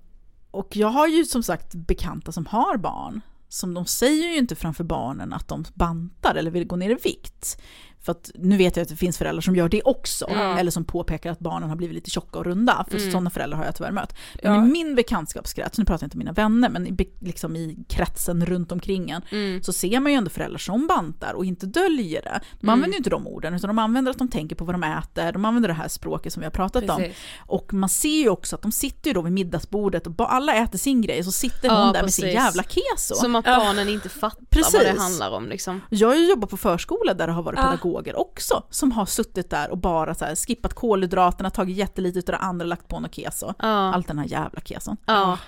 [0.51, 4.55] och jag har ju som sagt bekanta som har barn, som de säger ju inte
[4.55, 7.61] framför barnen att de bantar eller vill gå ner i vikt.
[8.01, 10.25] För att nu vet jag att det finns föräldrar som gör det också,
[10.57, 13.65] eller som påpekar att barnen har blivit lite tjocka och runda, för sådana föräldrar har
[13.65, 14.13] jag tyvärr mött.
[14.43, 14.65] Men Ja.
[14.65, 18.45] i min bekantskapskrets, nu pratar jag inte om mina vänner, men i, liksom i kretsen
[18.45, 19.63] runt omkring en, Mm.
[19.63, 22.39] så ser man ju ändå föräldrar som bantar och inte döljer det.
[22.59, 24.83] De använder ju inte de orden, utan de använder att de tänker på vad de
[24.83, 26.97] äter, de använder det här språket som vi har pratat om.
[26.97, 27.17] Precis.
[27.45, 30.77] Och man ser ju också att de sitter ju då vid middagsbordet och alla äter
[30.77, 32.35] sin grej, så sitter någon Ja, där med sin precis.
[32.39, 33.15] jävla keso.
[33.15, 34.73] Som att barnen inte fattar Precis.
[34.73, 35.81] vad det handlar om liksom.
[35.89, 37.71] Jag har ju jobbat på förskola där det har varit Ja.
[37.87, 42.23] Pedagoger också, som har suttit där och bara så här skippat kolhydraterna, tagit jättelite av
[42.25, 43.53] det andra, lagt på något keso.
[43.59, 43.93] Ja.
[43.93, 44.97] Allt den här jävla keson.
[45.05, 45.39] Ja.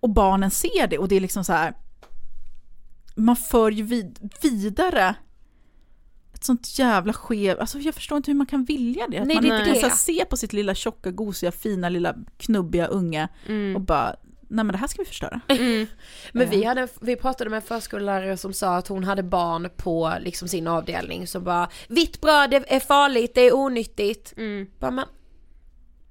[0.00, 1.74] Och barnen ser det och det är liksom så här.
[3.16, 5.14] Man för ju vid, vidare
[6.34, 9.18] ett sånt jävla skev, alltså jag förstår inte hur man kan vilja det.
[9.18, 12.86] Att Nej, man det inte kan se på sitt lilla tjocka, gosiga, fina, lilla knubbiga
[12.86, 13.76] unge Mm.
[13.76, 14.16] och bara,
[14.50, 15.40] nej men det här ska vi förstöra.
[15.48, 15.86] Mm.
[16.32, 20.14] Men vi, hade, vi pratade med en förskollärare som sa att hon hade barn på
[20.20, 24.34] liksom sin avdelning som bara Vitt bröd det är farligt, det är onyttigt.
[24.36, 24.66] Mm.
[24.78, 25.04] Bara, men,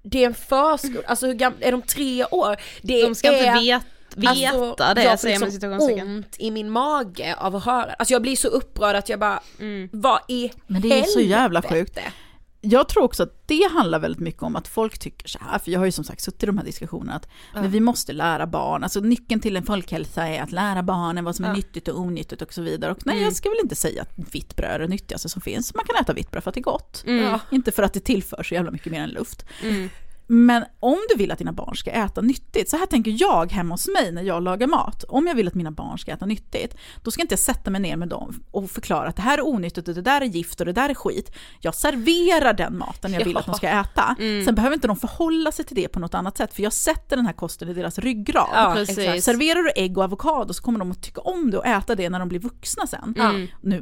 [0.04, 2.56] det är en förskola, alltså hur gamla, är de tre år?
[2.82, 3.84] Det De ska är, inte vet,
[4.16, 7.94] veta alltså, det jag får säger liksom ont i min mage av att höra.
[7.94, 9.90] Alltså jag blir så upprörd att jag bara, Mm.
[9.92, 12.02] vad i Men det är så jävla helvete?
[12.02, 12.16] sjukt.
[12.62, 15.72] Jag tror också att det handlar väldigt mycket om att folk tycker så här, för
[15.72, 18.47] jag har ju som sagt suttit i de här diskussionerna, att men vi måste lära
[18.47, 21.55] barn, alltså nyckeln till en folkhälsa är att lära barnen vad som är Ja.
[21.55, 22.91] nyttigt och onyttigt och så vidare.
[22.91, 25.76] Och nej, jag ska väl inte säga att vitt bröd är det nyttigaste som finns,
[25.76, 27.03] man kan äta vitt bröd för att det är gott.
[27.05, 27.39] Ja.
[27.51, 29.45] Inte för att det tillför så jävla mycket mer än luft.
[29.64, 29.89] Mm.
[30.32, 33.74] Men om du vill att dina barn ska äta nyttigt, så här tänker jag hemma
[33.74, 35.04] hos mig när jag lagar mat.
[35.04, 37.82] Om jag vill att mina barn ska äta nyttigt, då ska inte jag sätta mig
[37.82, 40.60] ner med dem och förklara att det här är onyttigt och det där är gift
[40.60, 41.32] och det där är skit.
[41.60, 43.40] Jag serverar den maten jag vill Ja.
[43.40, 44.16] att de ska äta.
[44.46, 47.16] Sen behöver inte de förhålla sig till det på något annat sätt, för jag sätter
[47.16, 48.48] den här kosten i deras ryggrad.
[48.54, 49.24] Ja, precis.
[49.26, 52.10] Serverar du ägg och avokado så kommer de att tycka om det och äta det
[52.10, 53.16] när de blir vuxna sen.
[53.20, 53.48] Mm.
[53.62, 53.78] Nu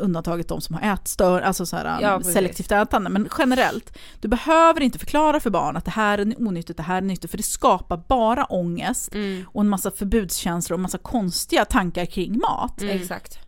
[0.00, 3.98] undantaget de som har ätstör, alltså så här, Ja, um, selektivt ätande, men generellt.
[4.20, 7.30] Du behöver inte förklara för barn att det här är onyttigt, det här är nyttigt,
[7.30, 9.44] för det skapar bara ångest Mm.
[9.52, 12.82] och en massa förbudskänslor och en massa konstiga tankar kring mat.
[12.82, 13.38] Exakt.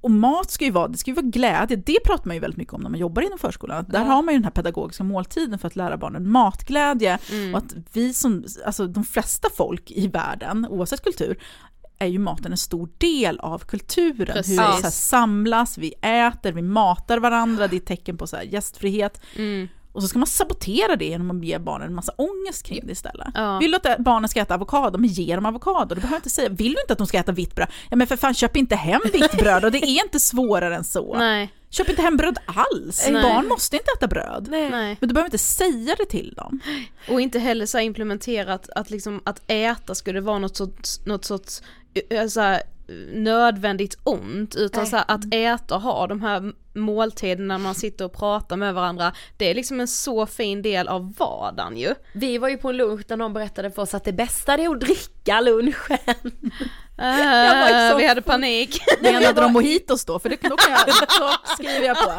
[0.00, 2.58] Och mat ska ju vara, det ska ju vara glädje, det pratar man ju väldigt
[2.58, 3.84] mycket om när man jobbar inom förskolan.
[3.88, 7.18] Där har man ju den här pedagogiska måltiden för att lära barnen matglädje
[7.52, 11.38] och att vi som, alltså de flesta folk i världen, oavsett kultur,
[11.98, 14.34] är ju maten en stor del av kulturen.
[14.34, 14.60] Precis.
[14.60, 18.26] Hur vi så här samlas, vi äter, vi matar varandra, det är ett tecken på
[18.26, 19.20] så här gästfrihet.
[19.36, 19.68] Mm.
[19.94, 22.92] Och så ska man sabotera det genom att ge barnen en massa ångest kring det
[22.92, 23.28] istället.
[23.34, 23.58] Ja.
[23.58, 25.94] Vill du att barnen ska äta avokado, men ge dem avokado.
[25.94, 27.68] Du behöver inte säga, vill du inte att de ska äta vitt bröd?
[27.90, 30.84] Ja men för fan köp inte hem vitt bröd och det är inte svårare än
[30.84, 31.14] så.
[31.18, 33.08] Nej, Köp inte hem bröd alls.
[33.10, 33.22] Nej.
[33.22, 34.46] Barn måste inte äta bröd.
[34.50, 34.96] Nej.
[35.00, 36.60] Men du behöver inte säga det till dem.
[37.10, 41.62] Och inte heller så implementerat att liksom att äta skulle vara något sorts, något sorts
[42.10, 42.62] eh, så här,
[43.12, 44.90] nödvändigt ont utan Nej.
[44.90, 48.74] så här, att äta och ha de här måltiderna när man sitter och pratar med
[48.74, 51.94] varandra det är liksom en så fin del av vardagen ju.
[52.12, 54.64] Vi var ju på en lunch där någon berättade för oss att det bästa det
[54.64, 56.32] är att dricka lunchen.
[57.90, 58.80] så vi hade panik.
[59.02, 60.18] Menade de mojitos då?
[60.18, 60.80] För det, då, kan jag,
[61.20, 62.10] då skriver jag på.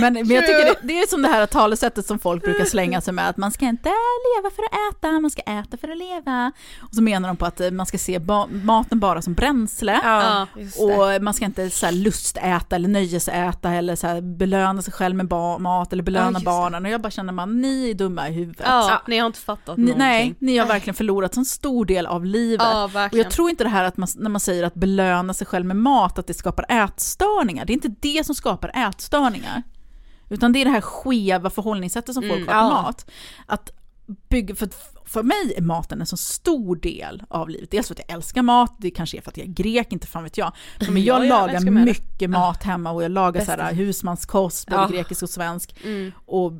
[0.00, 3.00] Men, men jag tycker det, det är som det här talesättet som folk brukar slänga
[3.00, 3.88] sig med, att man ska inte
[4.36, 6.52] leva för att äta, man ska äta för att leva.
[6.80, 10.00] Och så menar de på att eh, man ska se ba- maten bara som bränsle.
[10.04, 10.46] Ja.
[10.78, 15.16] Och man ska inte så här lustäta eller nöjesäta eller så här belöna sig själv
[15.16, 15.30] med
[15.60, 16.44] mat eller Ja, belöna det.
[16.44, 16.84] barnen.
[16.84, 18.62] Och jag bara känner man, ni är dumma i huvudet.
[18.66, 19.98] Ja, ni har inte fattat Ni, någonting.
[19.98, 22.66] nej, ni har verkligen förlorat en stor del av livet.
[22.70, 23.21] Ja, och verkligen.
[23.22, 25.76] Jag tror inte det här att man, när man säger att belöna sig själv med
[25.76, 27.64] mat, att det skapar ätstörningar.
[27.64, 29.62] Det är inte det som skapar ätstörningar.
[30.30, 32.82] Utan det är det här skeva förhållningssättet som folk Mm, har till ja.
[32.82, 33.10] mat.
[33.46, 33.70] Att
[34.28, 34.68] bygga, för,
[35.04, 37.70] för mig är maten en så stor del av livet.
[37.70, 40.06] Dels för att jag älskar mat, det kanske är för att jag är grek, inte
[40.06, 40.52] fan vet jag.
[40.88, 44.82] Men jag Ja, jag lagar mycket mat hemma och jag lagar så här, husmanskost, både
[44.82, 44.88] Ja.
[44.88, 45.74] grekisk och svensk.
[45.84, 46.12] Mm.
[46.26, 46.52] Och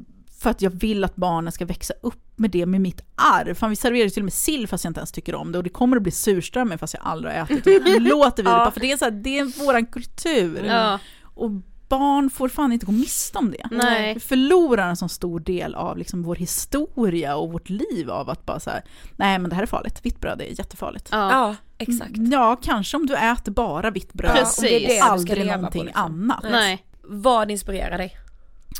[0.42, 3.54] för att jag vill att barnen ska växa upp med det, med mitt arv.
[3.54, 5.58] Fan, vi serverar ju till och med sill fast jag inte ens tycker om det
[5.58, 7.84] och det kommer att bli surströmming fast jag aldrig har ätit det.
[7.84, 10.64] Nu låter vi det bara för det är, så här, det är våran kultur.
[10.64, 11.50] Ja, Och
[11.88, 13.68] barn får fan inte gå miste om det.
[13.70, 14.14] nej.
[14.14, 18.46] Vi förlorar en så stor del av liksom vår historia och vårt liv av att
[18.46, 18.82] bara så här,
[19.16, 21.08] nej men det här är farligt, vitt bröd är jättefarligt.
[21.12, 21.30] Ja.
[21.32, 22.10] Ja, exakt.
[22.16, 24.32] Ja, kanske om du äter bara vitt bröd.
[24.36, 24.58] Precis.
[24.58, 26.04] Om det är det Aldrig någonting liksom.
[26.04, 26.44] annat.
[26.50, 26.84] Nej.
[27.02, 28.16] Vad inspirerar dig?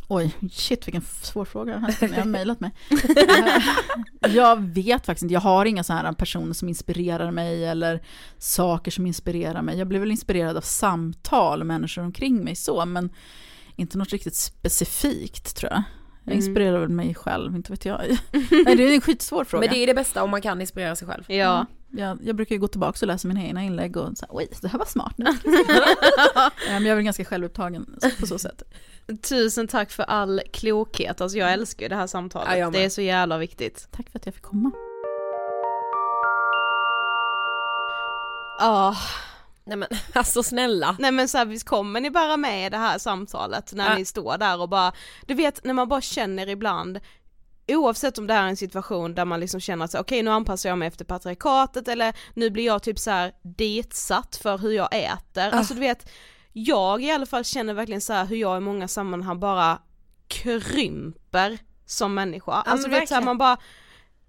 [0.08, 1.72] Oj, shit vilken svår fråga.
[2.00, 2.70] Jag har mejlat mig.
[4.22, 8.02] Eh, jag vet faktiskt inte, jag har inga sådana här personer som inspirerar mig eller
[8.38, 9.78] saker som inspirerar mig.
[9.78, 13.10] Jag blir väl inspirerad av samtal och människor omkring mig så, men
[13.76, 15.82] inte något riktigt specifikt tror jag.
[16.24, 16.36] Jag Mm.
[16.46, 18.00] inspirerar väl mig själv, inte vet jag.
[18.50, 19.60] Nej, det är en skitsvår fråga.
[19.66, 21.24] Men det är det bästa om man kan inspirera sig själv.
[21.26, 21.66] Ja.
[21.90, 24.68] Jag, jag brukar ju gå tillbaka och läsa mina egna inlägg och säga oj, det
[24.68, 25.14] här var smart.
[25.18, 25.80] Nu ska jag skriva."
[26.46, 28.62] Eh, Men jag är väl ganska självupptagen på så sätt.
[29.28, 32.58] Tusen tack för all klokhet, alltså jag älskar ju det här samtalet.
[32.58, 33.88] Ja, det är så jävla viktigt.
[33.90, 34.70] Tack för att jag fick komma.
[38.58, 38.96] Ja,
[39.64, 40.96] Nej men alltså snälla.
[40.98, 43.94] nej men så här, visst kommer ni bara med i det här samtalet när Ja.
[43.94, 44.92] ni står där och bara,
[45.26, 47.00] du vet när man bara känner ibland
[47.68, 50.30] Oavsett om det här är en situation där man liksom känner att så, okej nu
[50.30, 54.70] anpassar jag mig efter patriarkatet eller nu blir jag typ så här ditsatt för hur
[54.72, 56.10] jag äter, alltså du vet
[56.52, 59.78] Jag i alla fall känner verkligen så här hur jag i många sammanhang bara
[60.28, 63.24] krymper som människa, alltså du vet så här, verkligen.
[63.24, 63.56] man bara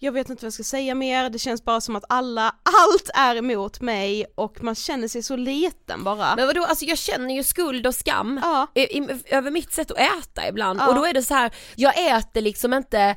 [0.03, 3.09] jag vet inte vad jag ska säga mer, det känns bara som att alla, allt
[3.13, 6.35] är emot mig och man känner sig så liten bara.
[6.35, 8.67] Men vadå, alltså jag känner ju skuld och skam Ja.
[8.75, 10.87] i, i, över mitt sätt att äta ibland Ja.
[10.89, 13.15] och då är det så här, jag äter liksom inte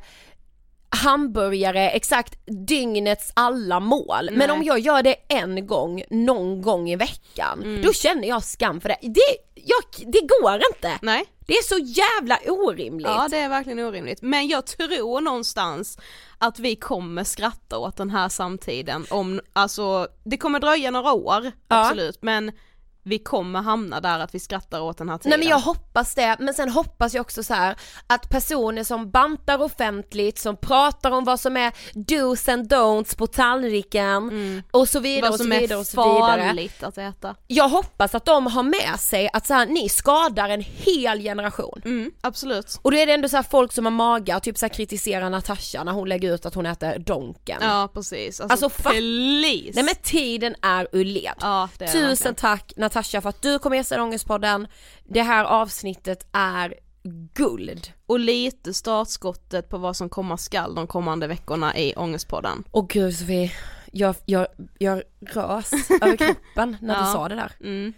[0.89, 4.29] hamburgare exakt dygnets alla mål.
[4.31, 4.51] Men Nej.
[4.51, 7.81] om jag gör det en gång, någon gång i veckan, Mm.
[7.81, 8.97] då känner jag skam för det.
[9.01, 10.99] Det, jag, det går inte!
[11.01, 13.07] Nej, Det är så jävla orimligt.
[13.07, 14.21] ja det är verkligen orimligt.
[14.21, 15.97] Men jag tror någonstans
[16.37, 21.51] att vi kommer skratta åt den här samtiden om, alltså det kommer dröja några år,
[21.67, 22.51] absolut, men
[23.07, 25.29] vi kommer hamna där att vi skrattar åt den här tiden.
[25.29, 27.75] Nej men jag hoppas det, men sen hoppas jag också så här
[28.07, 33.27] att personer som bantar offentligt, som pratar om vad som är dos and don'ts på
[33.27, 35.21] tallriken och så vidare Mm.
[35.21, 36.47] Vad och så som vidare är och så vidare.
[36.47, 37.35] farligt att äta.
[37.47, 41.81] Jag hoppas att de har med sig att så här, ni skadar en hel generation.
[41.85, 42.79] Mm, absolut.
[42.81, 44.73] Och då är det ändå så här folk som har mage att typ så här
[44.73, 47.57] kritisera Natasha när hon lägger ut att hon äter Donken.
[47.61, 49.71] Ja precis, alltså, Alltså, please.
[49.73, 51.33] Nej men tiden är ur led.
[51.41, 54.67] ja, är Tusen tack Natasha för att du kom gästa Ångestpodden.
[55.03, 56.73] Det här avsnittet är
[57.33, 57.91] guld.
[58.05, 62.63] Och lite startskottet på vad som komma skall de kommande veckorna i Ångestpodden.
[62.71, 63.51] Och gud Sofie,
[63.91, 64.47] jag, jag,
[64.77, 65.71] jag rös
[66.01, 67.13] över kroppen när du Ja.
[67.13, 67.51] sa det där.
[67.61, 67.93] Mm.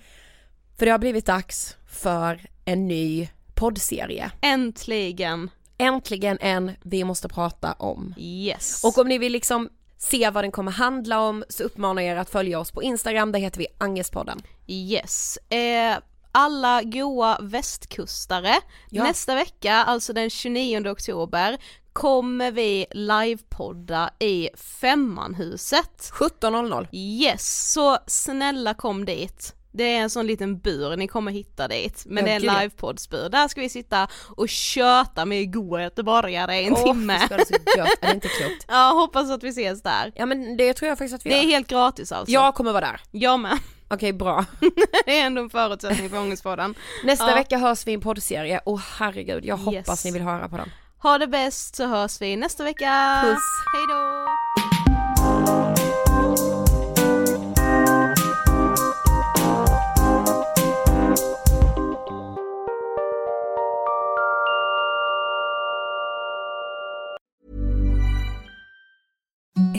[0.77, 4.31] För det har blivit dags för en ny poddserie.
[4.41, 8.13] Äntligen, Äntligen en Vi måste prata om.
[8.17, 8.83] yes.
[8.83, 12.19] Och om ni vill liksom se vad den kommer handla om så uppmanar jag er
[12.19, 14.41] att följa oss på Instagram, där heter vi Angestpodden.
[14.71, 15.37] Yes.
[15.49, 15.97] Eh,
[16.31, 18.55] alla goa västkustare,
[18.89, 19.03] Ja.
[19.03, 21.57] nästa vecka, alltså den 29 oktober,
[21.93, 24.49] kommer vi livepodda i
[24.81, 26.11] Femmanhuset.
[26.13, 26.87] 17.00.
[26.91, 29.55] Yes, så snälla kom dit.
[29.71, 32.03] Det är en sån liten bur, ni kommer hitta dit.
[32.05, 33.29] Men Ja, det är en livepoddsbur.
[33.29, 37.27] Där ska vi sitta och köta med goa göteborgare i en Åh, timme.
[37.29, 38.65] det så gött, är det inte klokt?
[38.67, 40.11] Ja, hoppas att vi ses där.
[40.15, 41.49] Ja men det tror jag faktiskt att vi Det är gör.
[41.49, 42.31] helt gratis alltså.
[42.33, 43.01] Jag kommer vara där.
[43.11, 43.57] Jag med.
[43.89, 44.45] Okej bra.
[45.05, 46.75] Det är ändå en förutsättning för Ångestpodden.
[47.03, 47.35] Nästa Ja.
[47.35, 50.05] vecka hörs vi i en poddserie och herregud jag hoppas Yes.
[50.05, 50.71] ni vill höra på den.
[51.03, 53.19] Ha det bäst så hörs vi nästa vecka.
[53.23, 53.39] Puss.
[53.75, 53.85] Hej